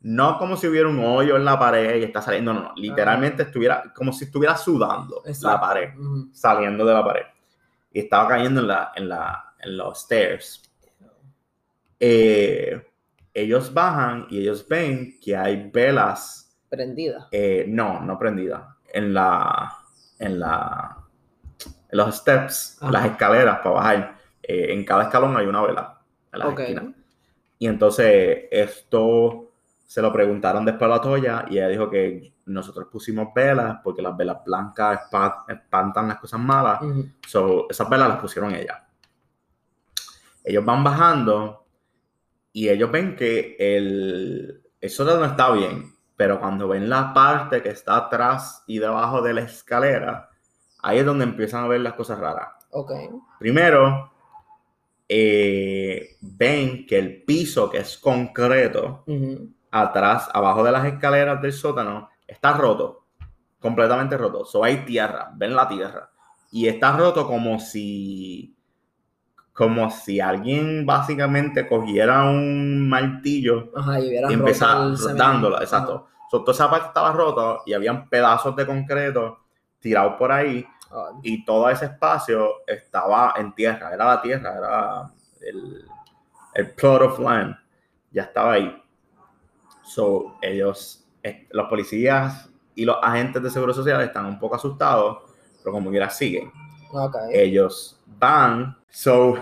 No 0.00 0.38
como 0.38 0.56
si 0.56 0.66
hubiera 0.66 0.88
un 0.88 0.98
hoyo 1.04 1.36
en 1.36 1.44
la 1.44 1.58
pared 1.58 2.00
y 2.00 2.04
está 2.04 2.20
saliendo, 2.22 2.52
no, 2.52 2.60
no, 2.62 2.72
literalmente 2.76 3.44
estuviera 3.44 3.92
como 3.94 4.12
si 4.12 4.24
estuviera 4.24 4.56
sudando 4.56 5.22
la 5.24 5.30
Exacto. 5.30 5.60
pared 5.60 5.96
Ujú. 5.98 6.28
saliendo 6.32 6.84
de 6.84 6.94
la 6.94 7.04
pared. 7.04 7.22
Y 7.92 8.00
estaba 8.00 8.28
cayendo 8.28 8.60
en, 8.62 8.68
la, 8.68 8.92
en, 8.96 9.08
la, 9.08 9.54
en 9.60 9.76
los 9.76 10.00
stairs. 10.00 10.62
Eh, 12.00 12.82
ellos 13.34 13.72
bajan 13.72 14.26
y 14.30 14.40
ellos 14.40 14.66
ven 14.68 15.18
que 15.20 15.36
hay 15.36 15.70
velas, 15.70 16.50
Prendida. 16.68 17.28
eh, 17.30 17.64
no, 17.68 18.00
no 18.00 18.18
prendidas, 18.18 18.62
en 18.92 19.14
la, 19.14 19.72
en 20.18 20.40
la, 20.40 20.96
en 21.64 21.96
los 21.98 22.16
steps, 22.16 22.78
Ajá. 22.80 22.90
las 22.92 23.06
escaleras 23.06 23.58
para 23.58 23.70
bajar. 23.70 24.11
Eh, 24.42 24.72
en 24.72 24.84
cada 24.84 25.04
escalón 25.04 25.36
hay 25.36 25.46
una 25.46 25.62
vela 25.62 26.00
en 26.32 26.38
las 26.38 26.48
Ok. 26.48 26.60
esquinas. 26.60 26.84
Y 27.58 27.66
entonces 27.66 28.44
esto 28.50 29.50
se 29.86 30.02
lo 30.02 30.12
preguntaron 30.12 30.64
después 30.64 30.90
a 30.90 30.94
la 30.94 31.00
Toya 31.00 31.44
y 31.48 31.58
ella 31.58 31.68
dijo 31.68 31.88
que 31.90 32.32
nosotros 32.46 32.88
pusimos 32.90 33.28
velas 33.34 33.78
porque 33.84 34.02
las 34.02 34.16
velas 34.16 34.38
blancas 34.44 35.00
espa- 35.02 35.44
espantan 35.48 36.08
las 36.08 36.18
cosas 36.18 36.40
malas. 36.40 36.82
Ujú. 36.82 37.08
So, 37.26 37.66
esas 37.70 37.88
velas 37.88 38.08
las 38.08 38.18
pusieron 38.18 38.54
ella. 38.54 38.84
Ellos 40.44 40.64
van 40.64 40.82
bajando 40.82 41.66
y 42.52 42.68
ellos 42.68 42.90
ven 42.90 43.14
que 43.16 43.56
el, 43.58 44.62
el 44.80 44.90
sótano 44.90 45.24
está 45.24 45.50
bien, 45.52 45.94
pero 46.16 46.40
cuando 46.40 46.68
ven 46.68 46.88
la 46.88 47.14
parte 47.14 47.62
que 47.62 47.70
está 47.70 47.96
atrás 47.96 48.64
y 48.66 48.78
debajo 48.78 49.22
de 49.22 49.34
la 49.34 49.42
escalera, 49.42 50.30
ahí 50.82 50.98
es 50.98 51.06
donde 51.06 51.24
empiezan 51.24 51.64
a 51.64 51.68
ver 51.68 51.80
las 51.80 51.94
cosas 51.94 52.18
raras. 52.18 52.48
Ok. 52.70 52.90
Primero, 53.38 54.11
eh, 55.14 56.16
ven 56.22 56.86
que 56.86 56.98
el 56.98 57.22
piso 57.22 57.68
que 57.68 57.76
es 57.76 57.98
concreto 57.98 59.04
Ujú. 59.06 59.50
atrás, 59.70 60.30
abajo 60.32 60.64
de 60.64 60.72
las 60.72 60.86
escaleras 60.86 61.42
del 61.42 61.52
sótano, 61.52 62.08
está 62.26 62.54
roto, 62.54 63.04
completamente 63.60 64.16
roto. 64.16 64.46
So 64.46 64.64
hay 64.64 64.86
tierra, 64.86 65.30
ven 65.34 65.54
la 65.54 65.68
tierra. 65.68 66.08
Y 66.50 66.66
está 66.66 66.96
roto 66.96 67.26
como 67.26 67.60
si, 67.60 68.56
como 69.52 69.90
si 69.90 70.18
alguien 70.18 70.86
básicamente 70.86 71.68
cogiera 71.68 72.24
un 72.24 72.88
martillo 72.88 73.70
Ajá, 73.76 74.00
y 74.00 74.14
y 74.14 74.32
empezara 74.32 74.94
dándola, 75.14 75.58
exacto. 75.58 76.06
So, 76.30 76.40
toda 76.40 76.54
esa 76.54 76.70
parte 76.70 76.86
estaba 76.86 77.12
rota 77.12 77.58
y 77.66 77.74
habían 77.74 78.08
pedazos 78.08 78.56
de 78.56 78.64
concreto 78.64 79.40
tirados 79.78 80.14
por 80.14 80.32
ahí 80.32 80.66
Y 81.22 81.44
todo 81.44 81.70
ese 81.70 81.86
espacio 81.86 82.66
estaba 82.66 83.34
en 83.36 83.54
tierra, 83.54 83.92
era 83.92 84.04
la 84.04 84.22
tierra, 84.22 84.56
era 84.56 85.12
el, 85.40 85.84
el 86.54 86.70
plot 86.72 87.02
of 87.02 87.18
land, 87.18 87.56
ya 88.10 88.22
estaba 88.22 88.52
ahí. 88.52 88.82
So, 89.82 90.36
ellos, 90.42 91.04
eh, 91.22 91.48
los 91.50 91.68
policías 91.68 92.50
y 92.74 92.84
los 92.84 92.96
agentes 93.02 93.42
de 93.42 93.50
seguro 93.50 93.74
social 93.74 94.00
están 94.02 94.26
un 94.26 94.38
poco 94.38 94.56
asustados, 94.56 95.22
pero 95.58 95.72
como 95.72 95.90
quiera 95.90 96.10
siguen. 96.10 96.52
Ok. 96.92 97.16
Ellos 97.30 98.00
van, 98.06 98.76
so, 98.88 99.34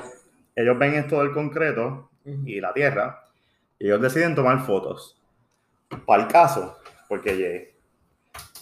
ellos 0.54 0.78
ven 0.78 0.94
esto 0.94 1.18
del 1.20 1.32
concreto 1.32 2.10
y 2.24 2.60
la 2.60 2.72
tierra, 2.72 3.24
y 3.78 3.86
ellos 3.86 4.00
deciden 4.00 4.34
tomar 4.34 4.64
fotos. 4.64 5.20
Para 6.06 6.22
el 6.22 6.28
caso, 6.28 6.76
porque 7.08 7.74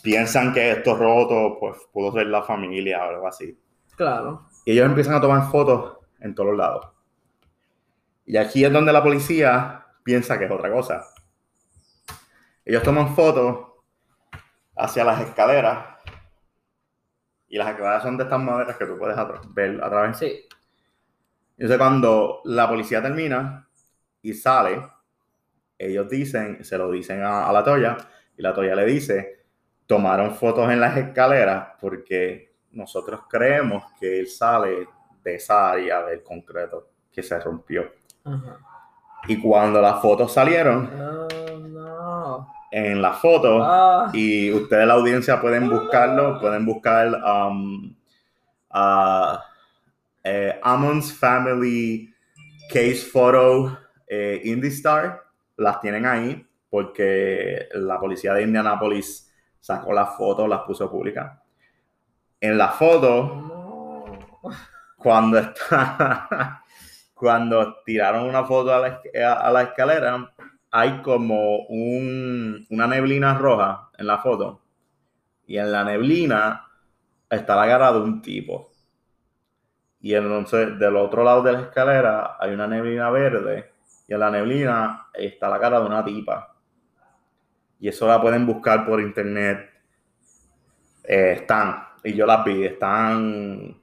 piensan 0.09 0.55
que 0.55 0.71
esto 0.71 0.97
roto, 0.97 1.59
pues 1.61 1.77
pudo 1.93 2.11
ser 2.13 2.29
la 2.29 2.43
familia 2.43 3.05
o 3.05 3.11
algo 3.11 3.29
así. 3.29 3.61
Claro. 3.95 4.49
Y 4.65 4.73
ellos 4.73 4.87
empiezan 4.87 5.15
a 5.15 5.21
tomar 5.21 5.51
fotos 5.51 5.99
en 6.21 6.35
todos 6.35 6.49
los 6.49 6.59
lados. 6.59 6.89
Y 8.25 8.39
aquí 8.39 8.65
es 8.65 8.73
donde 8.73 8.91
la 8.91 9.03
policía 9.03 9.85
piensa 10.03 10.39
que 10.39 10.47
es 10.47 10.51
otra 10.51 10.73
cosa. 10.73 11.05
Ellos 12.65 12.83
toman 12.83 13.15
fotos 13.15 13.67
hacia 14.77 15.05
las 15.05 15.21
escaleras. 15.21 15.99
Y 17.49 17.59
las 17.59 17.69
escaleras 17.69 18.03
son 18.03 18.17
de 18.17 18.25
estas 18.25 18.41
maderas 18.41 18.77
que 18.79 18.87
tú 18.87 18.97
puedes 18.99 19.17
atra- 19.17 19.43
ver 19.53 19.79
a 19.85 19.91
través. 19.91 20.17
Sí. 20.17 20.49
Entonces 21.59 21.77
cuando 21.77 22.41
la 22.45 22.67
policía 22.67 23.03
termina 23.03 23.69
y 24.23 24.33
sale, 24.33 24.89
ellos 25.77 26.09
dicen, 26.09 26.65
se 26.65 26.79
lo 26.79 26.91
dicen 26.91 27.23
a, 27.23 27.47
a 27.47 27.53
la 27.53 27.63
Toya, 27.63 27.99
y 28.39 28.43
la 28.43 28.55
Toya 28.55 28.75
le 28.75 28.87
dice, 28.87 29.38
tomaron 29.89 30.35
fotos 30.37 30.71
en 30.71 30.81
las 30.81 30.97
escaleras 30.97 31.71
porque 31.81 32.53
nosotros 32.73 33.23
creemos 33.29 33.83
que 33.99 34.21
él 34.21 34.29
sale 34.29 34.87
de 35.25 35.35
esa 35.35 35.71
área 35.73 36.05
del 36.05 36.23
concreto 36.23 36.91
que 37.11 37.23
se 37.23 37.41
rompió. 37.41 37.91
Ajá. 38.25 38.59
Y 39.27 39.41
cuando 39.41 39.81
las 39.81 40.01
fotos 40.01 40.33
salieron, 40.33 40.89
Oh, 40.95 41.59
no. 41.59 42.53
en 42.71 43.01
las 43.03 43.19
fotos, 43.19 43.63
Ah. 43.67 44.11
y 44.13 44.53
ustedes 44.53 44.87
la 44.87 44.95
audiencia 44.95 45.41
pueden 45.41 45.69
buscarlo, 45.69 46.39
pueden 46.39 46.65
buscar 46.67 47.09
um, 47.25 47.97
eh, 50.25 50.61
Amon's 50.63 51.13
Family 51.13 52.13
Case 52.69 52.97
Photo 53.11 53.79
eh, 54.07 54.41
IndyStar, 54.45 55.23
las 55.57 55.81
tienen 55.81 56.05
ahí 56.07 56.47
porque 56.71 57.69
la 57.73 57.99
policía 57.99 58.35
de 58.35 58.43
Indianapolis 58.43 59.28
sacó 59.61 59.93
las 59.93 60.17
fotos, 60.17 60.49
las 60.49 60.63
puso 60.63 60.91
públicas. 60.91 61.39
En 62.41 62.59
la 62.59 62.69
foto, 62.71 63.35
No. 63.37 64.05
cuando 64.97 65.39
está, 65.39 66.63
cuando 67.15 67.77
tiraron 67.85 68.25
una 68.29 68.45
foto 68.45 68.75
a 68.75 68.81
la, 68.81 69.01
a 69.35 69.51
la 69.53 69.63
escalera, 69.63 70.33
hay 70.71 71.03
como 71.03 71.61
un, 71.69 72.67
una 72.71 72.87
neblina 72.87 73.37
roja 73.39 73.91
en 73.99 74.07
la 74.07 74.19
foto. 74.19 74.63
Y 75.47 75.59
en 75.59 75.73
la 75.73 75.85
neblina 75.85 76.67
está 77.31 77.57
la 77.57 77.67
cara 77.67 77.93
de 77.93 78.01
un 78.01 78.23
tipo. 78.23 78.71
Y 80.01 80.15
entonces 80.15 80.79
del 80.79 80.97
otro 80.97 81.25
lado 81.25 81.43
de 81.43 81.53
la 81.53 81.61
escalera 81.63 82.37
hay 82.39 82.53
una 82.53 82.67
neblina 82.67 83.11
verde. 83.11 83.73
Y 84.07 84.15
en 84.15 84.21
la 84.21 84.31
neblina 84.31 85.09
está 85.15 85.49
la 85.49 85.61
cara 85.61 85.81
de 85.81 85.87
una 85.87 86.05
tipa. 86.05 86.48
Y 87.81 87.89
eso 87.89 88.07
la 88.07 88.21
pueden 88.21 88.47
buscar 88.47 88.85
por 88.87 89.01
internet. 89.01 89.71
Eh, 91.05 91.33
están. 91.39 91.85
Y 92.05 92.15
yo 92.15 92.27
las 92.27 92.45
vi. 92.45 92.65
Están. 92.65 93.77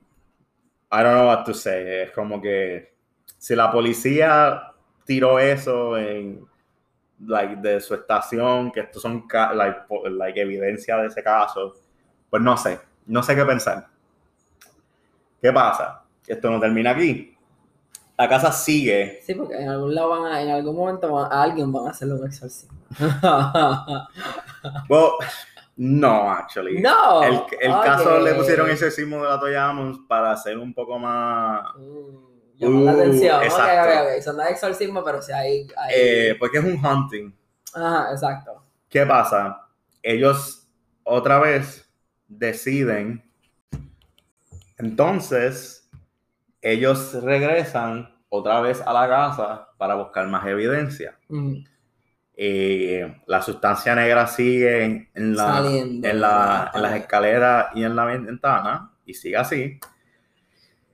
I 0.92 1.04
don't 1.04 1.14
know 1.14 1.28
what 1.28 1.44
to 1.46 1.54
say. 1.54 2.04
Es 2.04 2.12
como 2.12 2.42
que 2.42 2.94
si 3.38 3.56
la 3.56 3.72
policía 3.72 4.74
tiró 5.06 5.40
eso 5.40 5.98
en 5.98 6.46
like, 7.20 7.56
de 7.58 7.80
su 7.80 7.94
estación, 7.96 8.72
que 8.72 8.82
estos 8.82 9.02
son 9.02 9.26
like, 9.54 9.82
like, 10.10 10.42
evidencia 10.42 10.98
de 10.98 11.08
ese 11.08 11.24
caso, 11.24 11.76
pues 12.30 12.42
no 12.42 12.58
sé, 12.58 12.80
no 13.06 13.24
sé 13.24 13.36
qué 13.36 13.46
pensar. 13.46 13.88
¿Qué 15.42 15.52
pasa? 15.52 16.04
Esto 16.28 16.50
no 16.50 16.60
termina 16.60 16.92
aquí. 16.92 17.35
La 18.17 18.30
casa 18.30 18.51
sigue. 18.51 19.19
Sí, 19.25 19.34
porque 19.36 19.56
en 19.56 19.69
algún 19.69 19.93
lado 19.93 20.10
van 20.10 20.32
a, 20.32 20.41
en 20.41 20.49
algún 20.49 20.75
momento 20.75 21.19
a 21.19 21.43
alguien 21.43 21.71
van 21.71 21.88
a 21.88 21.89
hacerle 21.89 22.15
un 22.15 22.25
exorcismo. 22.28 22.78
well, 24.89 25.12
no, 25.75 26.32
actually. 26.32 26.82
No. 26.82 27.23
El, 27.23 27.41
el 27.60 27.71
caso 27.71 28.19
le 28.19 28.34
pusieron 28.36 28.69
exorcismo 28.69 29.21
de 29.21 29.30
la 29.30 29.39
Toya 29.39 29.73
para 30.08 30.32
hacer 30.32 30.58
un 30.58 30.73
poco 30.73 30.97
más. 30.97 31.62
Mm 31.78 32.36
llamar 32.58 32.84
la 32.84 32.93
Uh, 32.93 32.99
atención. 33.01 33.43
exacto. 33.43 33.82
Ok, 33.82 34.08
ok, 34.08 34.13
ok. 34.17 34.23
Son 34.23 34.38
de 34.38 34.49
exorcismo, 34.49 35.04
pero 35.04 35.21
si 35.21 35.32
hay. 35.32 35.67
hay... 35.78 35.93
Eh, 35.95 36.36
porque 36.39 36.58
es 36.60 36.63
un 36.63 36.84
hunting. 36.86 37.34
Ajá, 37.73 38.12
exacto. 38.12 38.63
¿Qué 38.89 39.06
pasa? 39.06 39.67
Ellos 40.01 40.67
otra 41.04 41.39
vez 41.39 41.89
deciden. 42.28 43.23
Entonces, 44.78 45.85
ellos 46.73 47.13
regresan 47.23 48.13
otra 48.30 48.60
vez 48.60 48.82
a 48.86 48.91
la 48.91 49.08
casa 49.08 49.67
para 49.78 49.95
buscar 49.95 50.28
más 50.28 50.45
evidencia. 50.47 51.17
Mm. 51.30 51.58
Eh, 52.38 53.21
la 53.28 53.41
sustancia 53.41 53.95
negra 53.95 54.28
sigue 54.28 54.84
en, 54.84 55.10
en 55.13 55.36
la, 55.36 55.45
Saliendo. 55.54 56.08
en, 56.08 56.19
la- 56.21 56.71
en 56.73 56.82
las 56.82 56.93
escaleras 56.95 57.67
y 57.75 57.84
en 57.84 57.95
la 57.95 58.06
ventana, 58.06 58.91
y 59.06 59.13
sigue 59.13 59.38
así. 59.38 59.80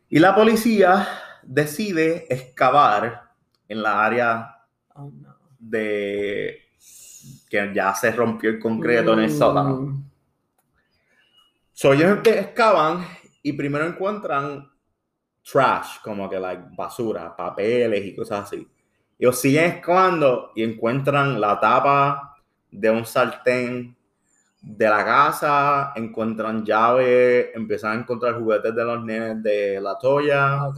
Y 0.10 0.20
la 0.20 0.36
policía 0.36 1.08
decide 1.42 2.26
excavar 2.30 3.30
en 3.68 3.82
la 3.82 4.06
área 4.06 4.58
Oh, 4.94 5.10
no. 5.10 5.36
de 5.58 6.60
que 7.50 7.72
ya 7.74 7.94
se 7.96 8.12
rompió 8.12 8.50
el 8.50 8.60
concreto 8.60 9.14
en 9.14 9.20
el 9.20 9.32
Mm. 9.32 9.38
sótano. 9.38 10.04
So, 11.72 11.94
ellos 11.94 12.20
excavan 12.26 13.06
y 13.42 13.54
primero 13.54 13.86
encuentran 13.88 14.70
trash, 15.44 16.00
como 16.04 16.30
que 16.30 16.40
like, 16.40 16.64
basura, 16.76 17.36
papeles 17.36 18.06
y 18.06 18.16
cosas 18.16 18.46
así. 18.46 18.68
Ellos 19.18 19.40
siguen 19.40 19.66
excavando 19.66 20.52
y 20.56 20.64
encuentran 20.64 21.40
la 21.40 21.60
tapa 21.60 22.36
de 22.72 22.90
un 22.90 23.06
sartén 23.06 23.96
de 24.62 24.90
la 24.90 25.04
casa, 25.04 25.94
encuentran 25.96 26.64
llaves, 26.64 27.48
empiezan 27.54 27.98
a 27.98 28.02
encontrar 28.02 28.36
juguetes 28.36 28.74
de 28.76 28.84
los 28.84 29.04
nenes 29.04 29.42
de 29.44 29.82
la 29.82 29.98
toya 29.98 30.66
Ok. 30.68 30.78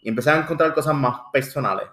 y 0.00 0.08
empiezan 0.08 0.38
a 0.38 0.42
encontrar 0.42 0.74
cosas 0.74 0.94
más 0.94 1.20
personales 1.32 1.86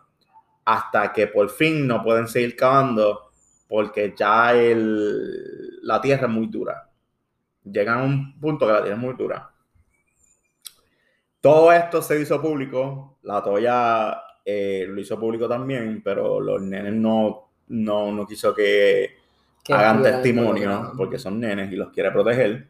hasta 0.65 1.13
que 1.13 1.27
por 1.27 1.49
fin 1.49 1.87
no 1.87 2.03
pueden 2.03 2.27
seguir 2.27 2.55
cavando 2.55 3.31
porque 3.67 4.13
ya 4.17 4.53
el, 4.53 5.79
la 5.83 6.01
tierra 6.01 6.27
es 6.27 6.33
muy 6.33 6.47
dura. 6.47 6.89
Llegan 7.63 7.99
a 7.99 8.03
un 8.03 8.39
punto 8.39 8.65
que 8.65 8.73
la 8.73 8.81
tierra 8.81 8.95
es 8.95 9.01
muy 9.01 9.13
dura. 9.13 9.51
Todo 11.41 11.71
esto 11.71 12.01
se 12.01 12.19
hizo 12.19 12.41
público, 12.41 13.17
la 13.23 13.41
Toya 13.41 14.21
eh, 14.43 14.85
lo 14.87 14.99
hizo 14.99 15.19
público 15.19 15.47
también, 15.47 16.01
pero 16.03 16.39
los 16.39 16.61
nenes 16.61 16.93
no, 16.93 17.51
no, 17.67 18.11
no 18.11 18.27
quiso 18.27 18.53
que 18.53 19.15
Que 19.63 19.73
hagan 19.73 20.03
testimonio 20.03 20.91
porque 20.97 21.17
son 21.17 21.39
nenes 21.39 21.71
y 21.71 21.77
los 21.77 21.91
quiere 21.91 22.11
proteger. 22.11 22.67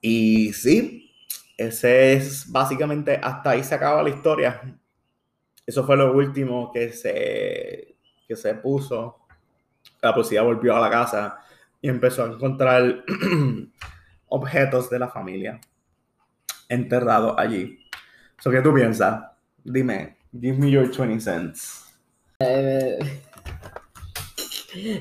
Y 0.00 0.52
sí, 0.52 1.12
ese 1.56 2.12
es 2.12 2.52
básicamente 2.52 3.18
hasta 3.20 3.50
ahí 3.50 3.64
se 3.64 3.74
acaba 3.74 4.02
la 4.02 4.10
historia. 4.10 4.78
Eso 5.66 5.84
fue 5.84 5.96
lo 5.96 6.12
último 6.12 6.70
que 6.72 6.92
se, 6.92 7.96
que 8.28 8.36
se 8.36 8.54
puso. 8.54 9.26
La 10.00 10.14
policía 10.14 10.42
volvió 10.42 10.76
a 10.76 10.80
la 10.80 10.90
casa 10.90 11.38
y 11.80 11.88
empezó 11.88 12.22
a 12.24 12.28
encontrar 12.28 13.04
objetos 14.28 14.88
de 14.88 14.98
la 15.00 15.08
familia 15.08 15.60
enterrados 16.68 17.34
allí. 17.38 17.78
So, 18.38 18.50
¿Qué 18.50 18.60
tú 18.60 18.74
piensas? 18.74 19.22
Dime, 19.64 20.16
give 20.32 20.58
me 20.58 20.70
your 20.70 20.88
20 20.90 21.20
cents. 21.20 21.84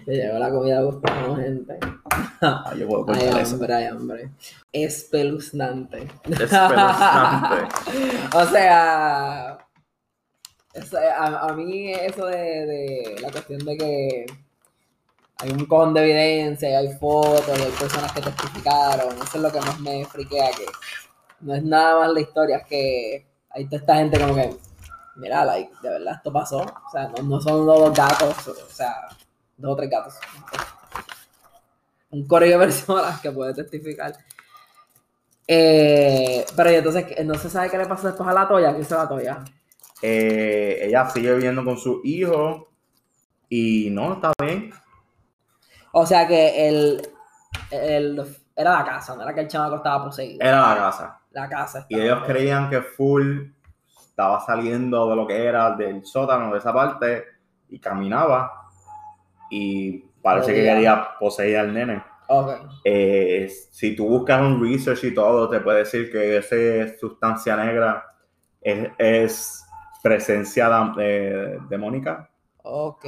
Me 0.06 0.16
llegó 0.16 0.40
la 0.40 0.50
comida 0.50 0.82
gustando, 0.82 1.36
gente. 1.36 1.78
Ah, 2.42 2.74
yo 2.80 2.88
puedo 2.88 3.14
eso. 3.14 3.56
hambre, 3.56 3.74
hay 3.74 3.86
hambre. 3.86 4.30
Espeluznante. 4.72 6.08
Espeluznante. 6.24 7.68
o 8.34 8.46
sea, 8.46 9.58
eso- 10.74 10.98
a, 10.98 11.50
a 11.50 11.54
mí 11.54 11.92
eso 11.92 12.26
de, 12.28 12.38
de 12.38 13.16
la 13.22 13.32
cuestión 13.32 13.66
de 13.66 13.78
que 13.78 14.26
hay 15.40 15.52
un 15.52 15.66
cojón 15.66 15.94
de 15.94 16.02
evidencia, 16.04 16.70
y 16.70 16.74
hay 16.76 16.94
fotos, 16.98 17.60
y 17.60 17.62
hay 17.64 17.72
personas 17.72 18.12
que 18.14 18.22
testificaron, 18.22 19.14
eso 19.16 19.36
es 19.38 19.42
lo 19.42 19.52
que 19.52 19.60
más 19.60 19.80
me 19.82 20.06
friquea, 20.06 20.52
que 20.52 20.66
no 21.42 21.54
es 21.56 21.64
nada 21.64 22.00
más 22.00 22.14
la 22.14 22.22
historia, 22.22 22.58
es 22.58 22.68
que 22.68 23.28
hay 23.50 23.66
toda 23.66 23.78
esta 23.78 23.96
gente 23.96 24.20
como 24.20 24.36
que, 24.36 24.56
mira, 25.16 25.46
like, 25.46 25.72
de 25.82 25.90
verdad 25.90 26.16
esto 26.16 26.32
pasó, 26.34 26.60
o 26.60 26.90
sea, 26.92 27.08
no, 27.10 27.24
no 27.24 27.42
son 27.42 27.66
dos 27.66 27.94
gatos, 27.94 28.48
o 28.48 28.70
sea, 28.70 29.08
dos 29.58 29.74
o 29.74 29.76
tres 29.76 29.90
gatos. 29.90 30.16
Un 32.12 32.28
corillo 32.28 32.60
de 32.60 32.66
personas 32.66 33.20
que 33.22 33.32
puede 33.32 33.54
testificar. 33.54 34.16
Eh, 35.48 36.44
pero 36.56 36.72
y 36.72 36.76
entonces 36.76 37.26
no 37.26 37.36
se 37.36 37.50
sabe 37.50 37.70
qué 37.70 37.78
le 37.78 37.86
pasó 37.86 38.08
después 38.08 38.28
a 38.28 38.34
la 38.34 38.48
toya, 38.48 38.74
¿qué 38.74 38.82
hizo 38.82 38.96
la 38.96 39.08
toya? 39.08 39.44
Eh, 40.02 40.80
ella 40.82 41.10
sigue 41.10 41.34
viviendo 41.34 41.64
con 41.64 41.78
su 41.78 42.02
hijo 42.04 42.70
y 43.50 43.90
no, 43.92 44.14
está 44.14 44.32
bien. 44.42 44.72
O 45.92 46.06
sea 46.06 46.28
que 46.28 46.68
el, 46.68 47.10
el- 47.72 48.38
era 48.56 48.80
la 48.80 48.86
casa, 48.86 49.16
no 49.16 49.24
era 49.24 49.34
que 49.34 49.42
el 49.42 49.48
chamaco 49.48 49.76
estaba 49.78 50.06
poseído. 50.06 50.44
Era 50.44 50.62
la 50.70 50.76
casa. 50.76 51.20
La 51.36 51.50
casa. 51.50 51.86
Y 51.90 52.00
ellos 52.00 52.24
creían 52.26 52.70
que 52.70 52.82
Full 52.82 53.42
estaba 54.08 54.40
saliendo 54.40 55.10
de 55.10 55.16
lo 55.18 55.28
que 55.28 55.44
era 55.44 55.72
del 55.76 56.06
sótano, 56.06 56.54
de 56.54 56.60
esa 56.60 56.74
parte, 56.74 57.26
y 57.68 57.78
caminaba. 57.78 58.70
Y 59.52 59.98
parece 60.22 60.54
que 60.54 60.64
quería 60.64 61.10
poseer 61.20 61.58
al 61.58 61.74
nene. 61.74 62.02
Ok. 62.30 62.52
Eh, 62.86 63.52
si 63.70 63.98
tú 63.98 64.08
buscas 64.08 64.42
un 64.42 64.64
research 64.64 65.04
y 65.04 65.14
todo, 65.14 65.50
te 65.50 65.60
puede 65.60 65.80
decir 65.80 66.10
que 66.10 66.38
esa 66.38 66.98
sustancia 66.98 67.58
negra 67.58 68.06
es, 68.62 68.90
es 68.98 69.66
presencia 70.02 70.94
eh, 70.98 71.60
demónica. 71.70 72.30
Ok. 72.64 73.06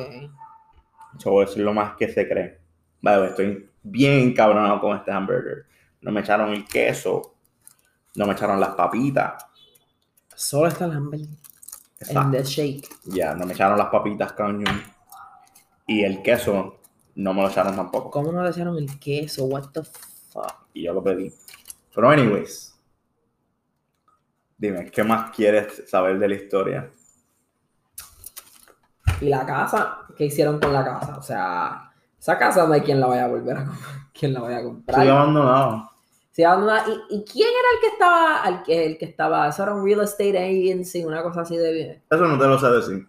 So, 1.18 1.42
eso 1.42 1.54
es 1.54 1.58
lo 1.60 1.74
más 1.74 1.96
que 1.96 2.10
se 2.10 2.28
cree. 2.28 2.60
Vale, 3.02 3.28
estoy 3.28 3.70
bien 3.84 4.20
encabronado 4.20 4.82
con 4.82 4.98
este 4.98 5.14
hamburger. 5.14 5.66
No 6.02 6.12
me 6.12 6.20
echaron 6.20 6.52
el 6.52 6.66
queso. 6.68 7.37
No 8.18 8.26
me 8.26 8.34
echaron 8.34 8.60
las 8.60 8.72
papitas. 8.72 9.46
Solo 10.36 10.68
está 10.70 10.86
el 10.86 10.92
hambre 10.92 11.20
en 12.00 12.32
the 12.32 12.44
shake. 12.44 12.90
Ya, 13.06 13.36
no 13.36 13.46
me 13.46 13.54
echaron 13.54 13.78
las 13.78 13.90
papitas, 13.90 14.34
coño. 14.34 14.66
Y 15.86 16.04
el 16.04 16.24
queso 16.24 16.80
no 17.14 17.34
me 17.36 17.44
lo 17.44 17.50
echaron 17.50 17.76
tampoco. 17.76 18.10
¿Cómo 18.10 18.32
no 18.32 18.44
le 18.44 18.50
echaron 18.50 18.76
el 18.76 19.00
queso? 19.00 19.46
What 19.46 19.70
the 19.72 19.84
fuck? 19.84 20.68
Y 20.74 20.86
yo 20.86 20.94
lo 20.94 21.04
pedí. 21.04 21.32
Pero, 21.94 22.10
anyways. 22.10 22.76
Dime, 24.58 24.90
¿qué 24.90 25.04
más 25.04 25.30
quieres 25.36 25.88
saber 25.88 26.18
de 26.18 26.28
la 26.28 26.36
historia? 26.36 26.92
Y 29.22 29.26
la 29.30 29.46
casa, 29.46 30.00
¿qué 30.18 30.26
hicieron 30.26 30.60
con 30.60 30.74
la 30.74 30.84
casa? 30.84 31.18
O 31.20 31.22
sea, 31.22 31.94
esa 32.20 32.40
casa 32.40 32.66
no 32.66 32.74
hay 32.74 32.82
quien 32.82 33.00
la 33.00 33.06
vaya 33.06 33.26
a 33.26 33.28
volver 33.28 33.58
a 33.58 33.66
comprar. 33.66 33.90
¿Quién 34.12 34.34
la 34.34 34.40
vaya 34.40 34.58
a 34.58 34.64
comprar? 34.64 35.00
Estoy 35.00 35.16
abandonado. 35.16 35.97
Se 36.38 36.44
¿Y, 36.44 37.16
¿Y 37.16 37.26
quién 37.26 37.48
era 37.50 37.68
el 37.74 37.82
que 37.82 37.88
estaba? 37.88 38.44
El 38.48 38.62
que, 38.62 38.86
el 38.86 38.98
que 39.00 39.06
estaba, 39.06 39.48
eso 39.48 39.64
era 39.64 39.74
un 39.74 39.84
real 39.84 40.02
estate 40.02 40.38
agency, 40.38 41.04
una 41.04 41.24
cosa 41.24 41.42
así 41.42 41.58
de 41.58 41.74
bien. 41.74 42.04
Eso 42.12 42.28
no 42.28 42.38
te 42.38 42.46
lo 42.46 42.60
sé 42.60 42.70
decir. 42.70 43.08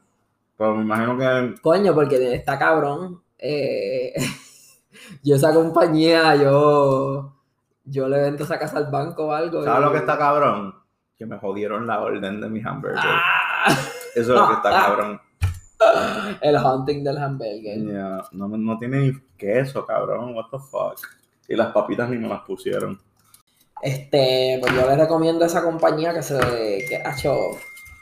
Pero 0.56 0.74
me 0.74 0.82
imagino 0.82 1.18
que 1.18 1.60
Coño, 1.60 1.94
porque 1.94 2.34
está 2.34 2.58
cabrón. 2.58 3.20
Eh, 3.36 4.14
yo 5.22 5.36
esa 5.36 5.52
compañía, 5.52 6.36
yo, 6.36 7.34
yo 7.84 8.08
le 8.08 8.18
vendo 8.18 8.44
esa 8.44 8.58
casa 8.58 8.78
al 8.78 8.90
banco 8.90 9.26
o 9.26 9.32
algo. 9.32 9.62
¿Sabes 9.62 9.78
y- 9.78 9.84
lo 9.84 9.92
que 9.92 9.98
está 9.98 10.16
cabrón? 10.16 10.74
Que 11.18 11.26
me 11.26 11.36
jodieron 11.36 11.86
la 11.86 12.00
orden 12.00 12.40
de 12.40 12.48
mi 12.48 12.62
hamburger. 12.62 12.98
¡Ah! 13.04 13.76
Eso 14.14 14.32
es 14.32 14.40
lo 14.40 14.48
que 14.48 14.54
está 14.54 14.70
cabrón. 14.70 15.20
El 16.40 16.56
hunting 16.56 17.04
del 17.04 17.18
hamburger. 17.18 17.78
Yeah, 17.78 18.22
no, 18.32 18.48
no 18.48 18.78
tiene 18.78 19.00
ni 19.00 19.12
queso, 19.36 19.84
cabrón. 19.84 20.34
What 20.34 20.46
the 20.50 20.58
fuck. 20.58 20.98
Y 21.46 21.56
las 21.56 21.72
papitas 21.72 22.08
ni 22.08 22.16
me 22.16 22.26
las 22.26 22.40
pusieron. 22.40 22.98
Este, 23.82 24.58
pues 24.60 24.74
yo 24.74 24.86
les 24.88 24.98
recomiendo 24.98 25.44
esa 25.44 25.62
compañía 25.62 26.12
que 26.12 26.22
se 26.22 26.38
que 26.88 26.96
ha 27.04 27.12
hecho. 27.12 27.50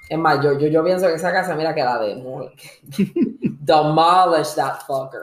Es 0.09 0.19
más, 0.19 0.43
yo, 0.43 0.59
yo, 0.59 0.69
yo 0.69 0.85
pienso 0.85 1.07
que 1.09 1.15
esa 1.15 1.33
casa, 1.33 1.55
mira 1.57 1.75
que 1.75 1.83
la 1.83 1.99
de 1.99 2.15
Demolish 3.61 4.55
that 4.55 4.81
fucker. 4.87 5.21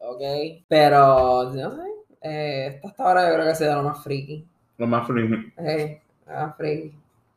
¿Ok? 0.00 0.20
Pero, 0.68 1.52
no 1.52 1.70
sé. 1.70 1.82
Eh, 2.20 2.66
esta 2.76 2.88
hasta 2.88 3.04
ahora 3.04 3.28
yo 3.28 3.34
creo 3.34 3.44
que 3.44 3.50
ha 3.50 3.54
sido 3.54 3.76
lo 3.76 3.82
más 3.84 4.02
freaky. 4.02 4.46
Lo 4.78 4.86
más 4.86 5.06
feliz. 5.06 5.30
Eh, 5.58 6.02
lo 6.26 6.32
más. 6.34 6.56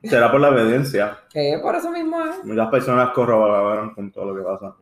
Será 0.04 0.32
por 0.32 0.40
la 0.40 0.50
obediencia. 0.50 1.18
Que 1.30 1.60
por 1.62 1.76
eso 1.76 1.92
mismo 1.92 2.20
es. 2.26 2.44
Muchas 2.44 2.70
personas 2.70 3.12
corroboraron 3.12 3.94
con 3.94 4.12
todo 4.12 4.34
lo 4.34 4.36
que 4.36 4.42
pasa. 4.42 4.76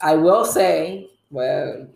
I 0.00 0.16
will 0.16 0.46
say, 0.46 1.10
well, 1.30 1.92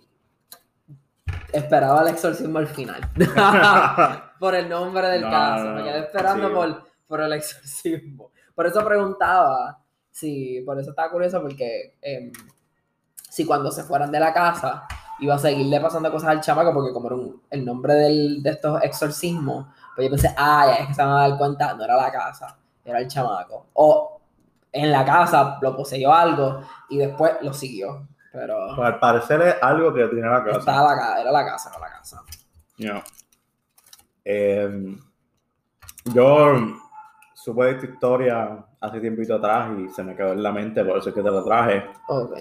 esperaba 1.53 2.03
el 2.03 2.09
exorcismo 2.09 2.59
al 2.59 2.67
final. 2.67 3.01
por 4.43 4.57
el 4.57 4.69
nombre 4.69 5.07
del 5.09 5.23
No, 5.23 5.31
caso. 5.31 5.65
no, 5.67 5.71
Me 5.75 5.81
no. 5.81 5.87
quedé 5.87 5.99
esperando 6.01 6.49
Sí. 6.49 6.55
por, 6.55 6.85
por 7.07 7.21
el 7.21 7.33
exorcismo. 7.35 8.31
Por 8.57 8.67
eso 8.67 8.85
preguntaba, 8.85 9.79
sí, 10.11 10.63
por 10.67 10.81
eso 10.81 10.91
estaba 10.91 11.11
curioso, 11.13 11.41
porque 11.41 11.97
em, 12.03 12.33
si 13.31 13.47
cuando 13.47 13.71
se 13.71 13.85
fueran 13.85 14.11
de 14.11 14.19
la 14.19 14.33
casa 14.35 14.83
iba 15.21 15.37
a 15.37 15.39
seguirle 15.39 15.81
pasando 15.81 16.11
cosas 16.11 16.31
al 16.31 16.41
chamaco, 16.41 16.73
porque 16.73 16.93
como 16.93 17.07
era 17.07 17.15
un- 17.15 17.41
el 17.51 17.65
nombre 17.65 17.95
del- 17.95 18.43
de 18.43 18.51
estos 18.51 18.83
exorcismos, 18.83 19.67
pues 19.95 20.07
yo 20.09 20.11
pensé, 20.11 20.35
ah, 20.37 20.65
ya 20.67 20.75
es 20.83 20.89
que 20.89 20.95
se 20.95 21.03
van 21.03 21.13
a 21.13 21.29
dar 21.29 21.39
cuenta, 21.39 21.75
no 21.75 21.85
era 21.85 21.97
la 21.97 22.11
casa, 22.11 22.57
era 22.85 22.99
el 22.99 23.07
chamaco. 23.07 23.67
O 23.75 24.21
en 24.73 24.91
la 24.91 25.05
casa 25.05 25.59
lo 25.63 25.77
poseyó 25.77 26.13
algo 26.13 26.63
y 26.89 26.99
después 26.99 27.33
lo 27.43 27.53
siguió. 27.53 28.09
Pero 28.33 28.75
Pues 28.75 28.89
al 28.89 28.99
parecer 28.99 29.41
es 29.43 29.55
algo 29.63 29.95
que 29.95 30.05
tiene 30.09 30.29
la 30.29 30.43
casa. 30.43 30.59
estaba 30.59 30.97
la, 30.97 31.21
era 31.21 31.31
la 31.31 31.45
casa, 31.45 31.71
era 31.71 31.79
la 31.79 31.91
casa. 31.93 32.23
Yeah. 32.77 33.05
Eh, 34.25 34.97
yo 36.15 36.53
supe 37.35 37.65
de 37.65 37.71
esta 37.73 37.87
historia 37.87 38.65
hace 38.81 39.01
tiempito 39.01 39.35
atrás 39.35 39.71
y 39.79 39.89
se 39.89 40.03
me 40.03 40.15
quedó 40.15 40.33
en 40.33 40.43
la 40.43 40.53
mente, 40.53 40.85
por 40.85 40.99
eso 40.99 41.09
es 41.09 41.15
que 41.15 41.23
te 41.23 41.31
la 41.31 41.45
traje. 41.45 41.85
Ok. 42.09 42.33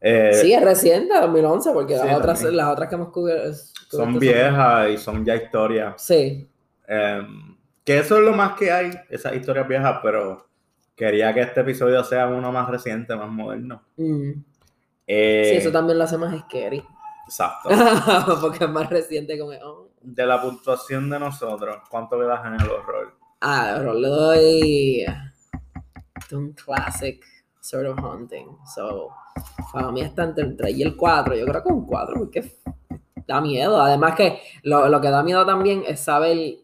Eh, 0.00 0.32
Sí, 0.34 0.52
es 0.52 0.62
reciente, 0.62 1.14
2011, 1.14 1.72
porque 1.72 1.98
sí, 1.98 2.06
las, 2.06 2.16
otras, 2.16 2.42
las 2.42 2.68
otras 2.68 2.88
que 2.88 2.94
hemos 2.96 3.08
cubierto 3.10 3.52
son 3.88 4.18
viejas 4.18 4.90
y 4.90 4.96
son 4.98 5.24
ya 5.24 5.36
historias. 5.36 5.94
Sí, 6.02 6.48
Eh, 6.88 7.22
que 7.84 7.98
eso 7.98 8.16
es 8.16 8.22
lo 8.22 8.32
más 8.32 8.54
que 8.54 8.70
hay, 8.70 8.90
esas 9.08 9.34
historias 9.34 9.66
viejas, 9.66 9.98
pero 10.02 10.46
quería 10.96 11.32
que 11.32 11.40
este 11.40 11.60
episodio 11.60 12.02
sea 12.04 12.26
uno 12.26 12.52
más 12.52 12.68
reciente, 12.68 13.14
más 13.16 13.28
moderno. 13.28 13.82
mm. 13.96 14.30
Eh, 15.04 15.48
sí, 15.50 15.56
eso 15.56 15.72
también 15.72 15.98
lo 15.98 16.04
hace 16.04 16.16
más 16.16 16.38
scary. 16.42 16.82
Exacto. 17.26 17.68
porque 18.40 18.64
es 18.64 18.70
más 18.70 18.88
reciente 18.88 19.38
como... 19.38 19.52
oh. 19.62 19.91
De 20.02 20.26
la 20.26 20.40
puntuación 20.40 21.08
de 21.08 21.18
nosotros, 21.18 21.76
¿cuánto 21.88 22.20
le 22.20 22.26
das 22.26 22.44
en 22.46 22.54
el 22.54 22.70
horror? 22.70 23.16
Ah, 23.40 23.74
pero 23.78 23.94
le 23.94 24.08
doy 24.08 25.04
un 26.32 26.52
classic 26.52 27.24
sort 27.60 27.86
of 27.86 27.98
hunting. 27.98 28.46
So, 28.74 29.10
para 29.72 29.90
mí 29.90 30.00
está 30.00 30.24
entre 30.24 30.44
el 30.44 30.56
3 30.56 30.76
y 30.76 30.82
el 30.82 30.96
4. 30.96 31.34
Yo 31.34 31.46
creo 31.46 31.62
que 31.62 31.72
un 31.72 31.86
4 31.86 32.14
porque 32.18 32.58
da 33.26 33.40
miedo. 33.40 33.80
Además 33.80 34.14
que 34.16 34.40
lo, 34.62 34.88
lo 34.88 35.00
que 35.00 35.10
da 35.10 35.22
miedo 35.22 35.46
también 35.46 35.84
es 35.86 36.00
saber 36.00 36.56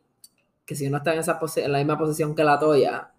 que 0.65 0.75
si 0.75 0.87
uno 0.87 0.99
está 0.99 1.15
en, 1.15 1.21
esa 1.21 1.39
en 1.57 1.73
la 1.73 1.79
misma 1.79 1.99
posición 1.99 2.35
que 2.35 2.45
la 2.45 2.59
Toya, 2.59 3.11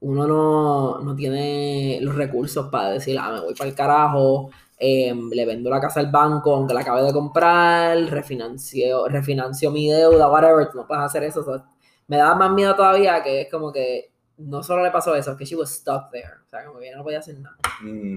uno 0.00 0.26
no, 0.26 0.98
no 1.00 1.14
tiene 1.14 1.98
los 2.00 2.14
recursos 2.16 2.68
para 2.68 2.90
decir, 2.90 3.18
ah, 3.20 3.32
me 3.32 3.40
voy 3.40 3.54
para 3.54 3.70
el 3.70 3.76
carajo, 3.76 4.50
eh, 4.82 5.14
le 5.14 5.44
vendo 5.46 5.68
la 5.68 5.78
casa 5.78 6.00
al 6.00 6.10
banco 6.10 6.54
aunque 6.54 6.72
la 6.72 6.80
acabe 6.80 7.02
de 7.02 7.12
comprar, 7.12 7.98
refinancio, 8.08 9.06
refinancio 9.08 9.70
mi 9.70 9.90
deuda, 9.90 10.30
whatever, 10.30 10.68
no 10.74 10.86
puedes 10.86 11.04
hacer 11.04 11.22
eso. 11.24 11.44
so, 11.44 11.62
me 12.08 12.16
da 12.16 12.34
más 12.34 12.50
miedo 12.50 12.74
todavía 12.74 13.22
que 13.22 13.42
es 13.42 13.50
como 13.50 13.70
que 13.70 14.10
no 14.38 14.62
solo 14.62 14.82
le 14.82 14.90
pasó 14.90 15.14
eso, 15.14 15.32
es 15.32 15.36
que 15.36 15.44
she 15.44 15.54
was 15.54 15.68
stuck 15.70 16.10
there. 16.10 16.30
O 16.46 16.48
sea, 16.48 16.64
como 16.64 16.78
que 16.80 16.88
ella 16.88 16.96
no 16.96 17.04
podía 17.04 17.18
hacer 17.18 17.38
nada. 17.38 17.56
Mm. 17.82 18.16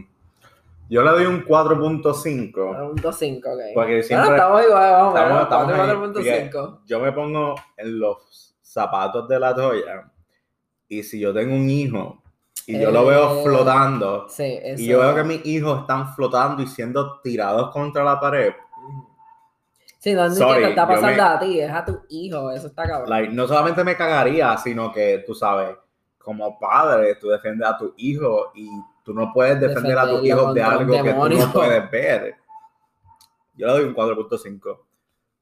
Yo 0.90 1.04
le 1.04 1.12
doy 1.12 1.26
un 1.26 1.44
4.5. 1.46 2.70
Era 2.74 2.84
un 2.86 2.96
2.5, 2.96 3.40
ok. 3.40 3.60
Porque 3.74 4.02
siempre- 4.04 4.30
Bueno, 4.30 4.36
estamos 4.36 4.66
igual, 4.66 4.92
vamos, 4.94 5.16
Estamos- 5.16 5.38
a 5.40 5.44
estamos 5.44 5.74
ahí, 5.74 5.80
4.5. 5.80 6.80
Yo 6.86 7.00
me 7.02 7.12
pongo 7.12 7.56
en 7.76 8.00
los 8.00 8.56
zapatos 8.62 9.28
de 9.28 9.40
la 9.40 9.54
toalla 9.54 10.10
y 10.88 11.04
si 11.04 11.20
yo 11.20 11.34
tengo 11.34 11.54
un 11.56 11.70
hijo 11.70 12.23
y 12.68 12.80
yo 12.80 12.92
lo 12.92 13.06
veo 13.06 13.40
Eh, 13.40 13.44
flotando 13.44 14.28
Sí, 14.30 14.60
eso. 14.62 14.82
y 14.84 14.88
yo 14.88 15.00
veo 15.00 15.16
que 15.16 15.24
mis 15.24 15.46
hijos 15.46 15.82
están 15.82 16.14
flotando 16.16 16.62
y 16.64 16.68
siendo 16.68 17.20
tirados 17.22 17.72
contra 17.72 18.04
la 18.04 18.20
pared, 18.20 18.54
Sí, 20.00 20.14
no 20.14 20.26
es 20.26 20.38
Sorry, 20.38 20.56
que 20.56 20.62
te 20.66 20.70
está 20.72 20.86
pasando 20.86 21.24
me- 21.24 21.30
a 21.30 21.40
ti, 21.40 21.60
es 21.62 21.72
a 21.72 21.86
tu 21.86 22.02
hijo, 22.10 22.52
eso 22.52 22.68
está 22.68 22.86
cabrón. 22.86 23.10
like, 23.10 23.34
no 23.34 23.48
solamente 23.48 23.84
me 23.86 23.96
cagaría, 23.96 24.58
sino 24.58 24.92
que 24.92 25.24
tú 25.26 25.34
sabes, 25.34 25.78
como 26.18 26.60
padre, 26.60 27.16
tú 27.16 27.30
defiendes 27.30 27.68
a 27.70 27.78
tu 27.78 27.94
hijo 27.96 28.52
y 28.54 28.70
tú 29.04 29.14
no 29.14 29.32
puedes 29.34 29.60
defender 29.62 29.98
a 29.98 30.10
tus 30.10 30.26
hijos 30.26 30.54
de 30.54 30.62
algo 30.62 30.94
que 31.04 31.14
tú 31.14 31.30
no 31.30 31.54
puedes 31.54 31.90
ver. 31.92 32.36
Yo 33.56 33.68
le 33.68 33.74
doy 33.74 33.84
un 33.86 33.94
4.5. 33.94 34.86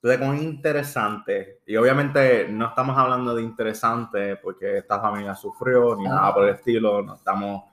Entonces, 0.04 0.28
con 0.28 0.38
interesante, 0.42 1.60
y 1.68 1.76
obviamente 1.76 2.48
no 2.50 2.70
estamos 2.70 2.98
hablando 2.98 3.36
de 3.36 3.44
interesante 3.44 4.36
porque 4.38 4.80
esta 4.80 5.00
familia 5.00 5.36
sufrió 5.36 5.96
ni 5.96 6.06
nada 6.06 6.34
por 6.34 6.46
el 6.48 6.56
estilo, 6.56 7.04
no 7.04 7.16
estamos, 7.16 7.66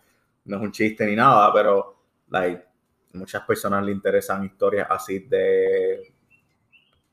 no 0.45 0.57
es 0.59 0.63
un 0.63 0.71
chiste 0.71 1.07
ni 1.07 1.17
nada, 1.17 1.51
pero 1.55 1.97
like, 2.29 2.63
muchas 3.15 3.43
personas 3.45 3.83
le 3.83 3.93
interesan 3.93 4.45
historias 4.45 4.87
así 4.91 5.21
de 5.21 6.13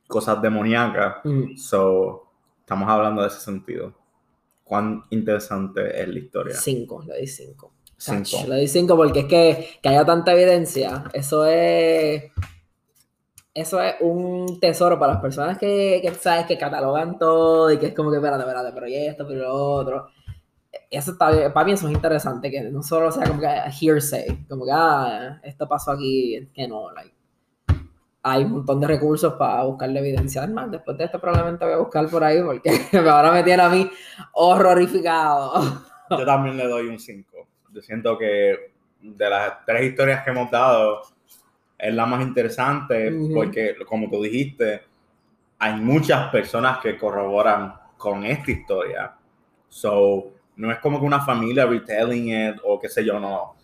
cosas 0.06 0.42
demoníacas. 0.42 1.18
Mm, 1.24 1.56
So, 1.56 2.28
estamos 2.60 2.90
hablando 2.90 3.22
de 3.22 3.30
ese 3.30 3.40
sentido. 3.40 3.94
¿Cuán 4.66 5.06
interesante 5.12 6.02
es 6.02 6.08
la 6.10 6.20
historia? 6.20 6.56
Cinco, 6.56 7.02
le 7.08 7.22
di 7.22 7.28
cinco. 7.28 7.72
Cinco. 7.96 8.26
Sach, 8.26 8.48
Le 8.50 8.58
di 8.58 8.68
cinco 8.68 8.98
porque 8.98 9.20
es 9.20 9.26
que, 9.26 9.80
que 9.82 9.88
haya 9.90 10.04
tanta 10.04 10.34
evidencia, 10.34 11.06
eso 11.14 11.46
es. 11.46 12.24
Eso 13.56 13.82
es 13.82 13.96
un 14.02 14.60
tesoro 14.60 15.00
para 15.00 15.14
las 15.14 15.22
personas 15.22 15.58
que, 15.58 16.00
que, 16.02 16.14
sabes 16.14 16.46
que 16.46 16.58
catalogan 16.58 17.18
todo 17.18 17.72
y 17.72 17.80
que 17.80 17.88
es 17.88 17.94
como 17.96 18.12
que 18.12 18.18
espérate, 18.18 18.44
espérate, 18.44 18.72
pero 18.74 18.88
y 18.88 18.96
esto, 18.96 19.26
pero 19.26 19.40
lo 19.40 19.54
otro. 19.54 20.10
Eso 20.92 21.14
está 21.14 21.32
bien, 21.32 21.54
para 21.54 21.66
mí 21.66 21.72
eso 21.72 21.88
es 21.88 21.94
interesante, 21.94 22.52
que 22.52 22.62
no 22.62 22.84
solo 22.84 23.12
sea 23.12 23.26
como 23.26 23.40
que 23.40 23.48
hearsay, 23.82 24.46
como 24.48 24.66
que 24.66 24.72
ah, 24.74 25.40
esto 25.42 25.68
pasó 25.68 25.92
aquí, 25.92 26.50
que 26.54 26.68
no, 26.68 26.92
like, 26.92 27.16
hay 28.28 28.44
un 28.44 28.54
montón 28.54 28.82
de 28.82 28.88
recursos 28.88 29.36
para 29.36 29.64
buscarle 29.64 30.00
evidencia. 30.00 30.42
Además, 30.42 30.72
después 30.72 30.98
de 30.98 31.04
esto 31.04 31.22
probablemente 31.22 31.64
voy 31.64 31.76
a 31.76 31.78
buscar 31.78 32.10
por 32.10 32.24
ahí 32.24 32.42
porque 32.42 32.72
ahora 33.08 33.32
me 33.32 33.44
tiene 33.44 33.62
a 33.62 33.70
mí 33.70 33.90
horrorificado. 34.34 35.54
Yo 36.10 36.26
también 36.26 36.58
le 36.58 36.68
doy 36.68 36.88
un 36.88 36.98
5. 36.98 37.48
Yo 37.72 37.82
siento 37.84 38.18
que 38.18 38.74
de 39.00 39.30
las 39.30 39.64
tres 39.64 39.92
historias 39.92 40.24
que 40.24 40.32
hemos 40.32 40.50
dado, 40.50 41.02
es 41.86 41.94
la 41.94 42.06
más 42.06 42.22
interesante 42.22 43.14
Ujú. 43.14 43.34
porque, 43.34 43.76
como 43.88 44.10
tú 44.10 44.24
dijiste, 44.24 44.82
hay 45.60 45.76
muchas 45.80 46.32
personas 46.32 46.80
que 46.80 46.98
corroboran 46.98 47.76
con 47.98 48.24
esta 48.26 48.52
historia. 48.52 49.16
So, 49.70 50.32
no 50.56 50.72
es 50.72 50.80
como 50.80 51.00
que 51.00 51.06
una 51.06 51.22
familia 51.22 51.66
retelling 51.66 52.30
it 52.30 52.56
o 52.64 52.80
qué 52.80 52.90
sé 52.90 53.06
yo, 53.06 53.20
no. 53.20 53.56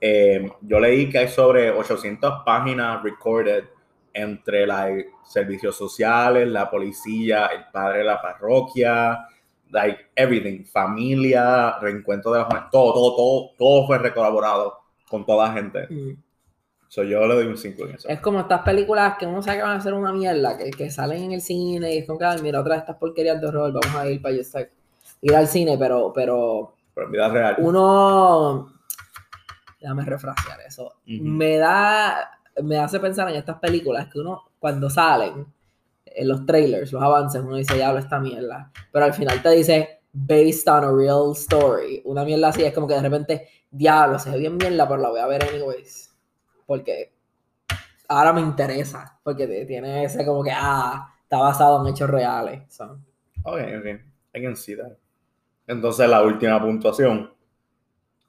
Eh, 0.00 0.50
yo 0.62 0.80
leí 0.80 1.08
que 1.08 1.18
hay 1.18 1.28
sobre 1.28 1.70
800 1.70 2.42
páginas 2.44 3.02
recorded 3.02 3.64
entre 4.12 4.66
los 4.66 5.04
servicios 5.24 5.76
sociales, 5.76 6.48
la 6.48 6.68
policía, 6.68 7.46
el 7.46 7.66
padre 7.70 7.98
de 7.98 8.04
la 8.04 8.20
parroquia, 8.20 9.26
like 9.70 10.06
everything, 10.16 10.64
familia, 10.64 11.78
reencuentro 11.80 12.32
de 12.32 12.40
la 12.40 12.68
todo, 12.70 12.92
todo, 12.92 13.16
todo, 13.16 13.50
todo 13.56 13.86
fue 13.86 13.98
recolaborado 13.98 14.76
con 15.08 15.24
toda 15.24 15.48
la 15.48 15.54
gente. 15.54 15.86
Mm. 15.88 16.29
So, 16.92 17.04
yo 17.04 17.24
le 17.24 17.34
doy 17.36 17.46
un 17.46 17.56
5 17.56 17.84
en 17.86 17.94
eso. 17.94 18.08
Es 18.08 18.18
como 18.18 18.40
estas 18.40 18.62
películas 18.62 19.14
que 19.16 19.24
uno 19.24 19.40
sabe 19.42 19.58
que 19.58 19.62
van 19.62 19.76
a 19.78 19.80
ser 19.80 19.94
una 19.94 20.12
mierda, 20.12 20.58
que, 20.58 20.70
que 20.72 20.90
salen 20.90 21.22
en 21.22 21.32
el 21.32 21.40
cine 21.40 21.94
y 21.94 21.98
es 21.98 22.06
como 22.06 22.18
que, 22.18 22.24
"Ay, 22.24 22.42
mira, 22.42 22.60
otra 22.60 22.74
de 22.74 22.80
estas 22.80 22.96
porquerías 22.96 23.40
de 23.40 23.46
horror, 23.46 23.72
vamos 23.72 23.94
a 23.96 24.08
ir 24.08 24.20
para 24.20 24.34
estar- 24.34 24.68
ir 25.20 25.36
al 25.36 25.46
cine, 25.46 25.78
pero, 25.78 26.12
pero 26.12 26.74
Pero 26.92 27.06
en 27.06 27.12
vida 27.12 27.28
real. 27.28 27.56
uno, 27.60 28.72
déjame 29.80 30.04
refrasear 30.04 30.60
eso, 30.66 30.94
me 31.06 31.58
da, 31.58 32.28
me 32.62 32.78
hace 32.78 32.98
pensar 32.98 33.28
en 33.30 33.36
estas 33.36 33.60
películas 33.60 34.08
que 34.12 34.18
uno, 34.18 34.42
cuando 34.58 34.90
salen, 34.90 35.46
en 36.04 36.26
los 36.28 36.44
trailers, 36.44 36.92
los 36.92 37.00
avances, 37.04 37.40
uno 37.40 37.54
dice, 37.54 37.74
diablo, 37.76 38.00
esta 38.00 38.18
mierda, 38.18 38.72
pero 38.90 39.04
al 39.04 39.14
final 39.14 39.40
te 39.40 39.50
dice, 39.50 40.00
based 40.12 40.66
on 40.68 40.82
a 40.84 40.90
real 40.92 41.30
story, 41.34 42.02
una 42.04 42.24
mierda 42.24 42.48
así, 42.48 42.64
es 42.64 42.74
como 42.74 42.88
que 42.88 42.94
de 42.94 43.02
repente, 43.02 43.48
diablo, 43.70 44.18
se 44.18 44.30
ve 44.30 44.38
bien 44.38 44.56
mierda, 44.56 44.88
pero 44.88 45.00
la 45.00 45.10
voy 45.10 45.20
a 45.20 45.26
ver 45.28 45.44
anyways, 45.44 46.09
porque 46.70 47.12
ahora 48.06 48.32
me 48.32 48.40
interesa, 48.40 49.18
porque 49.24 49.44
tiene 49.66 50.04
ese 50.04 50.24
como 50.24 50.44
que, 50.44 50.52
ah, 50.54 51.12
está 51.20 51.38
basado 51.38 51.80
en 51.84 51.92
hechos 51.92 52.08
reales. 52.08 52.62
so. 52.72 52.96
Ok, 53.42 53.58
ok. 53.80 53.86
I 54.34 54.40
can 54.40 54.54
see 54.56 54.76
that. 54.76 54.92
Entonces, 55.66 56.08
la 56.08 56.22
última 56.22 56.60
puntuación. 56.62 57.34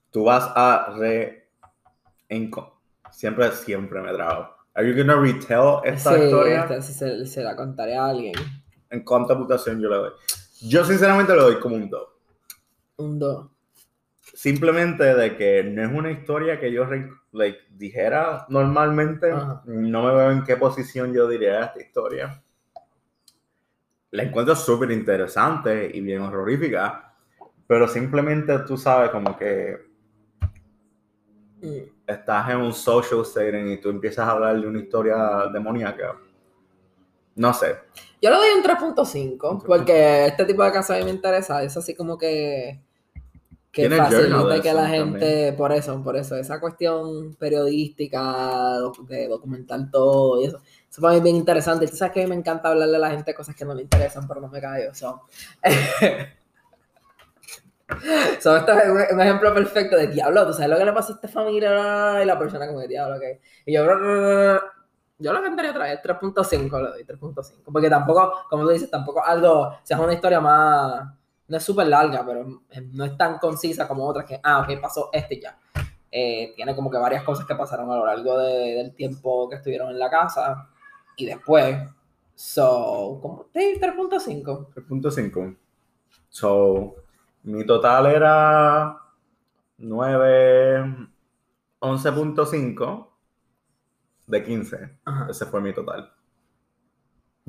Tú 0.09 0.23
vas 0.23 0.51
a 0.55 0.87
co- 2.49 2.81
siempre, 3.11 3.51
siempre 3.51 4.01
me 4.01 4.11
trago. 4.11 4.55
Are 4.73 4.87
you 4.87 4.95
gonna 4.97 5.21
retell 5.21 5.81
esta 5.83 6.17
Sí, 6.17 6.23
historia? 6.23 6.61
esta 6.63 6.81
se 7.27 7.43
la 7.43 7.55
contaré 7.55 7.95
a 7.95 8.07
alguien. 8.07 8.33
¿En 8.89 9.03
cuánta 9.03 9.37
puntuación 9.37 9.79
yo 9.79 9.87
le 9.87 9.97
doy? 9.97 10.11
Yo 10.61 10.83
sinceramente 10.83 11.35
le 11.35 11.41
doy 11.41 11.59
como 11.59 11.75
un 11.75 11.87
2. 11.87 12.07
Un 12.97 13.19
2. 13.19 13.50
Simplemente 14.41 15.03
de 15.03 15.37
que 15.37 15.63
no 15.63 15.83
es 15.83 15.91
una 15.91 16.09
historia 16.09 16.59
que 16.59 16.71
yo 16.71 16.87
like, 17.31 17.59
dijera 17.69 18.47
normalmente. 18.49 19.31
Ajá. 19.31 19.61
No 19.67 20.01
me 20.01 20.15
veo 20.15 20.31
en 20.31 20.43
qué 20.43 20.57
posición 20.57 21.13
yo 21.13 21.27
diría 21.27 21.65
esta 21.65 21.79
historia. 21.79 22.43
La 24.09 24.23
encuentro 24.23 24.55
súper 24.55 24.89
interesante 24.89 25.91
y 25.93 26.01
bien 26.01 26.23
horrorífica. 26.23 27.13
Pero 27.67 27.87
simplemente 27.87 28.57
tú 28.65 28.77
sabes 28.77 29.11
como 29.11 29.37
que 29.37 29.77
Mm. 31.61 31.83
estás 32.07 32.49
en 32.49 32.57
un 32.57 32.73
social 32.73 33.23
setting 33.23 33.67
y 33.73 33.77
tú 33.79 33.89
empiezas 33.89 34.27
a 34.27 34.31
hablar 34.31 34.59
de 34.59 34.65
una 34.65 34.79
historia 34.79 35.15
demoníaca. 35.53 36.17
No 37.35 37.53
sé. 37.53 37.75
Yo 38.19 38.31
le 38.31 38.37
doy 38.37 38.49
un 38.57 38.63
3.5 38.63 39.63
porque 39.67 40.25
este 40.25 40.45
tipo 40.45 40.63
de 40.63 40.71
casos 40.71 40.95
a 40.95 40.97
mí 40.97 41.05
me 41.05 41.11
interesa. 41.11 41.61
Es 41.61 41.77
así 41.77 41.93
como 41.93 42.17
que. 42.17 42.81
Que 43.71 43.89
facilita 43.89 44.61
que 44.61 44.73
la 44.73 44.87
gente. 44.87 45.19
también. 45.19 45.55
Por 45.55 45.71
eso, 45.71 46.03
por 46.03 46.17
eso. 46.17 46.35
Esa 46.35 46.59
cuestión 46.59 47.35
periodística, 47.35 48.77
de 49.07 49.27
documentar 49.27 49.89
todo 49.89 50.41
y 50.41 50.45
eso. 50.45 50.61
Eso 50.89 51.01
para 51.01 51.13
mí 51.13 51.17
es 51.17 51.23
bien 51.23 51.35
interesante. 51.37 51.87
Tú 51.87 51.95
sabes 51.95 52.13
que 52.13 52.21
a 52.21 52.23
mí 52.23 52.29
me 52.29 52.35
encanta 52.35 52.69
hablarle 52.69 52.97
a 52.97 52.99
la 52.99 53.11
gente 53.11 53.33
cosas 53.33 53.55
que 53.55 53.63
no 53.63 53.73
le 53.73 53.83
interesan, 53.83 54.27
pero 54.27 54.41
no 54.41 54.49
me 54.49 54.59
callo. 54.59 54.93
So. 54.93 55.21
So, 58.39 58.55
esto 58.55 58.71
es 58.71 58.89
un, 58.89 59.15
un 59.15 59.21
ejemplo 59.21 59.53
perfecto 59.53 59.97
de 59.97 60.07
diablo. 60.07 60.47
¿Tú 60.47 60.53
sabes 60.53 60.69
lo 60.69 60.77
que 60.77 60.85
le 60.85 60.93
pasó 60.93 61.11
a 61.11 61.15
esta 61.15 61.27
familia? 61.27 62.23
Y 62.23 62.25
la 62.25 62.39
persona 62.39 62.65
como 62.65 62.79
de 62.79 62.87
diablo, 62.87 63.17
ok. 63.17 63.23
Y 63.65 63.73
yo, 63.73 63.85
yo 65.21 65.33
lo 65.33 65.43
cantaría 65.43 65.71
otra 65.71 65.85
vez, 65.85 65.99
3.5 66.01 66.81
le 66.81 66.89
doy, 66.89 67.03
3.5. 67.03 67.61
Porque 67.71 67.89
tampoco, 67.89 68.45
como 68.49 68.63
tú 68.63 68.69
dices, 68.69 68.89
tampoco 68.89 69.23
algo, 69.23 69.61
o 69.61 69.79
sea, 69.83 69.97
es 69.97 70.03
una 70.03 70.13
historia 70.13 70.39
más, 70.39 71.13
no 71.51 71.57
es 71.57 71.63
súper 71.63 71.87
larga, 71.87 72.25
pero 72.25 72.45
no 72.93 73.05
es 73.05 73.17
tan 73.17 73.37
concisa 73.37 73.87
como 73.87 74.05
otras 74.07 74.25
que, 74.25 74.39
ah, 74.41 74.61
ok, 74.61 74.81
pasó 74.81 75.09
este 75.11 75.39
ya. 75.41 75.57
Eh, 76.09 76.53
tiene 76.55 76.75
como 76.75 76.89
que 76.89 76.97
varias 76.97 77.23
cosas 77.23 77.45
que 77.45 77.55
pasaron 77.55 77.91
a 77.91 77.97
lo 77.97 78.05
largo 78.05 78.37
de- 78.39 78.75
del 78.75 78.95
tiempo 78.95 79.49
que 79.49 79.57
estuvieron 79.57 79.89
en 79.91 79.99
la 79.99 80.09
casa 80.09 80.69
y 81.17 81.25
después. 81.25 81.77
So, 82.35 83.19
como, 83.21 83.45
sí, 83.53 83.77
3.5. 83.79 84.69
3.5. 84.73 85.55
So, 86.29 86.95
mi 87.43 87.65
total 87.65 88.07
era 88.07 88.97
9, 89.77 91.07
11.5 91.79 93.11
de 94.27 94.43
15. 94.43 94.97
Ajá. 95.05 95.27
Ese 95.29 95.45
fue 95.45 95.61
mi 95.61 95.73
total. 95.73 96.11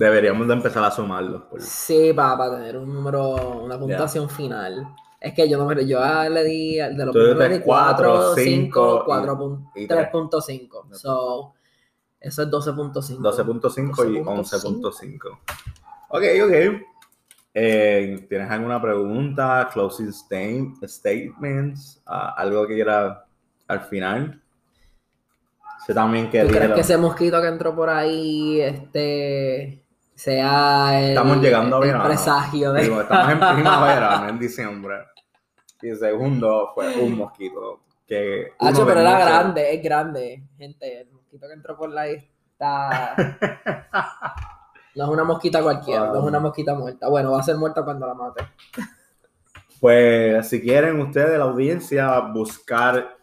Deberíamos 0.02 0.48
de 0.48 0.54
empezar 0.54 0.82
a 0.82 0.90
sumarlos. 0.90 1.42
por- 1.42 1.62
Sí, 1.62 2.12
para, 2.12 2.56
tener 2.56 2.76
un 2.76 2.92
número, 2.92 3.62
una 3.62 3.78
puntuación 3.78 4.28
final. 4.28 4.84
Es 5.20 5.32
que 5.32 5.48
yo 5.48 5.56
no 5.56 5.64
me 5.64 5.86
yo 5.86 6.00
le 6.28 6.42
di 6.42 6.74
de 6.74 7.04
los 7.06 7.14
diste 7.14 7.62
4, 7.62 7.62
cuatro, 7.64 8.34
5, 8.34 8.36
cinco 8.36 9.02
4, 9.06 9.60
y- 9.76 9.84
y 9.84 9.86
tres. 9.86 10.08
3.5. 10.12 10.88
So, 10.92 11.54
eso 12.18 12.42
es 12.42 12.50
12.5. 12.50 13.22
12.5 13.22 14.04
y 14.12 14.18
11.5. 14.18 15.38
Ok, 16.08 16.22
ok. 16.46 16.82
Eh, 17.54 18.26
¿Tienes 18.28 18.50
alguna 18.50 18.82
pregunta? 18.82 19.68
Closing 19.72 20.12
statements? 20.12 22.02
Ah, 22.06 22.34
¿Algo 22.36 22.66
que 22.66 22.74
quieras 22.74 23.18
al 23.68 23.82
final? 23.82 24.42
Sé 25.86 25.94
también 25.94 26.28
que 26.28 26.42
¿Tú 26.42 26.48
crees 26.48 26.72
que 26.72 26.80
ese 26.80 26.96
mosquito 26.96 27.40
que 27.40 27.48
entró 27.48 27.74
por 27.74 27.88
ahí 27.88 28.60
este, 28.60 29.81
sea 30.22 31.00
el, 31.00 31.10
Estamos 31.10 31.38
llegando 31.38 31.76
a 31.76 31.80
verano. 31.80 32.04
presagio 32.04 32.72
de... 32.72 32.82
Digo, 32.82 33.00
estamos 33.00 33.32
en 33.32 33.38
primavera, 33.56 34.20
no 34.20 34.28
en 34.28 34.38
diciembre. 34.38 34.94
Y 35.80 35.88
el 35.88 35.98
segundo 35.98 36.70
fue 36.74 36.96
un 36.96 37.16
mosquito. 37.16 37.80
Que 38.06 38.52
Hacho, 38.58 38.86
pero 38.86 39.00
era 39.00 39.18
grande, 39.18 39.74
es 39.74 39.82
grande, 39.82 40.44
gente. 40.56 41.00
El 41.00 41.10
mosquito 41.10 41.46
que 41.48 41.54
entró 41.54 41.76
por 41.76 41.96
ahí 41.98 42.16
está... 42.52 43.16
No 44.94 45.04
es 45.04 45.10
una 45.10 45.24
mosquita 45.24 45.62
cualquiera, 45.62 46.08
no 46.08 46.18
es 46.18 46.24
una 46.24 46.38
mosquita 46.38 46.74
muerta. 46.74 47.08
Bueno, 47.08 47.30
va 47.30 47.40
a 47.40 47.42
ser 47.42 47.56
muerta 47.56 47.82
cuando 47.82 48.06
la 48.06 48.12
mate. 48.12 48.44
Pues 49.80 50.46
si 50.50 50.60
quieren 50.60 51.00
ustedes, 51.00 51.38
la 51.38 51.44
audiencia, 51.44 52.20
buscar 52.20 53.16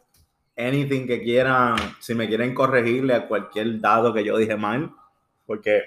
anything 0.58 1.06
que 1.06 1.22
quieran, 1.22 1.76
si 2.00 2.16
me 2.16 2.28
quieren 2.28 2.56
corregirle 2.56 3.14
a 3.14 3.28
cualquier 3.28 3.80
dado 3.80 4.12
que 4.12 4.24
yo 4.24 4.36
dije 4.36 4.58
mal, 4.58 4.92
porque 5.46 5.84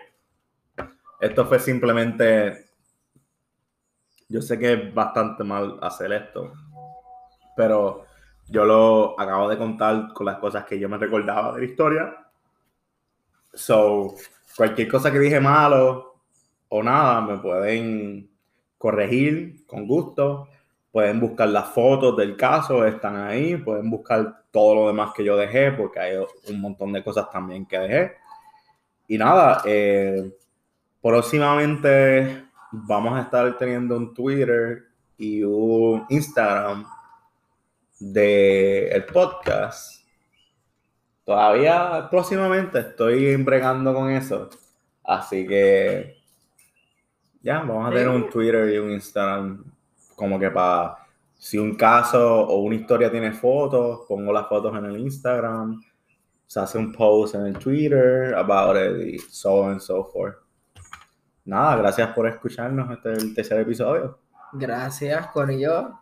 esto 1.22 1.46
fue 1.46 1.60
simplemente, 1.60 2.66
yo 4.28 4.42
sé 4.42 4.58
que 4.58 4.72
es 4.72 4.92
bastante 4.94 5.44
mal 5.44 5.78
hacer 5.80 6.12
esto, 6.12 6.52
pero 7.56 8.06
yo 8.48 8.64
lo 8.64 9.18
acabo 9.20 9.48
de 9.48 9.56
contar 9.56 10.12
con 10.12 10.26
las 10.26 10.38
cosas 10.38 10.64
que 10.64 10.80
yo 10.80 10.88
me 10.88 10.98
recordaba 10.98 11.54
de 11.54 11.60
la 11.60 11.64
historia. 11.64 12.16
So, 13.54 14.16
cualquier 14.56 14.88
cosa 14.88 15.12
que 15.12 15.20
dije 15.20 15.38
malo 15.38 16.16
o 16.68 16.82
nada, 16.82 17.20
me 17.20 17.38
pueden 17.38 18.28
corregir 18.76 19.64
con 19.66 19.86
gusto. 19.86 20.48
Pueden 20.90 21.20
buscar 21.20 21.48
las 21.48 21.68
fotos 21.68 22.16
del 22.16 22.36
caso, 22.36 22.84
están 22.84 23.16
ahí. 23.16 23.56
Pueden 23.58 23.88
buscar 23.88 24.42
todo 24.50 24.74
lo 24.74 24.86
demás 24.88 25.12
que 25.14 25.24
yo 25.24 25.36
dejé, 25.36 25.70
porque 25.70 26.00
hay 26.00 26.16
un 26.48 26.60
montón 26.60 26.92
de 26.92 27.04
cosas 27.04 27.30
también 27.30 27.64
que 27.64 27.78
dejé. 27.78 28.12
Y 29.06 29.18
nada, 29.18 29.62
eh, 29.64 30.32
próximamente 31.02 32.44
vamos 32.70 33.18
a 33.18 33.22
estar 33.22 33.58
teniendo 33.58 33.96
un 33.96 34.14
Twitter 34.14 34.84
y 35.18 35.42
un 35.42 36.06
Instagram 36.08 36.86
del 37.98 39.04
podcast. 39.06 40.04
Todavía 41.24 42.08
próximamente 42.10 42.78
estoy 42.78 43.36
bregando 43.36 43.92
con 43.92 44.10
eso. 44.10 44.48
Así 45.04 45.46
que 45.46 46.16
ya, 47.42 47.58
vamos 47.58 47.88
a 47.88 47.90
tener 47.90 48.08
un 48.08 48.30
Twitter 48.30 48.72
y 48.72 48.78
un 48.78 48.92
Instagram 48.92 49.64
como 50.14 50.38
que 50.38 50.50
para 50.50 50.98
si 51.36 51.58
un 51.58 51.74
caso 51.74 52.42
o 52.46 52.58
una 52.58 52.76
historia 52.76 53.10
tiene 53.10 53.32
fotos, 53.32 54.02
pongo 54.06 54.32
las 54.32 54.48
fotos 54.48 54.76
en 54.78 54.84
el 54.84 55.00
Instagram, 55.00 55.82
se 56.46 56.60
hace 56.60 56.78
un 56.78 56.92
post 56.92 57.34
en 57.34 57.46
el 57.46 57.58
Twitter 57.58 58.34
about 58.34 58.76
it 58.76 59.14
y 59.14 59.18
so 59.18 59.62
on 59.62 59.72
and 59.72 59.80
so 59.80 60.04
forth. 60.04 60.41
Nada, 61.44 61.76
gracias 61.76 62.10
por 62.10 62.28
escucharnos. 62.28 62.90
Este 62.92 63.12
es 63.12 63.24
el 63.24 63.34
tercer 63.34 63.60
episodio. 63.60 64.18
Gracias, 64.52 65.26
Corillo. 65.28 65.98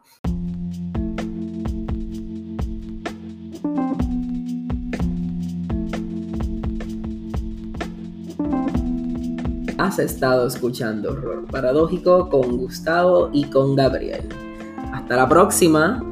Has 9.78 9.98
estado 9.98 10.46
escuchando 10.46 11.12
Horror 11.12 11.46
Paradójico 11.46 12.28
con 12.28 12.58
Gustavo 12.58 13.30
y 13.32 13.48
con 13.48 13.74
Gabriel. 13.76 14.28
Hasta 14.92 15.16
la 15.16 15.28
próxima. 15.28 16.02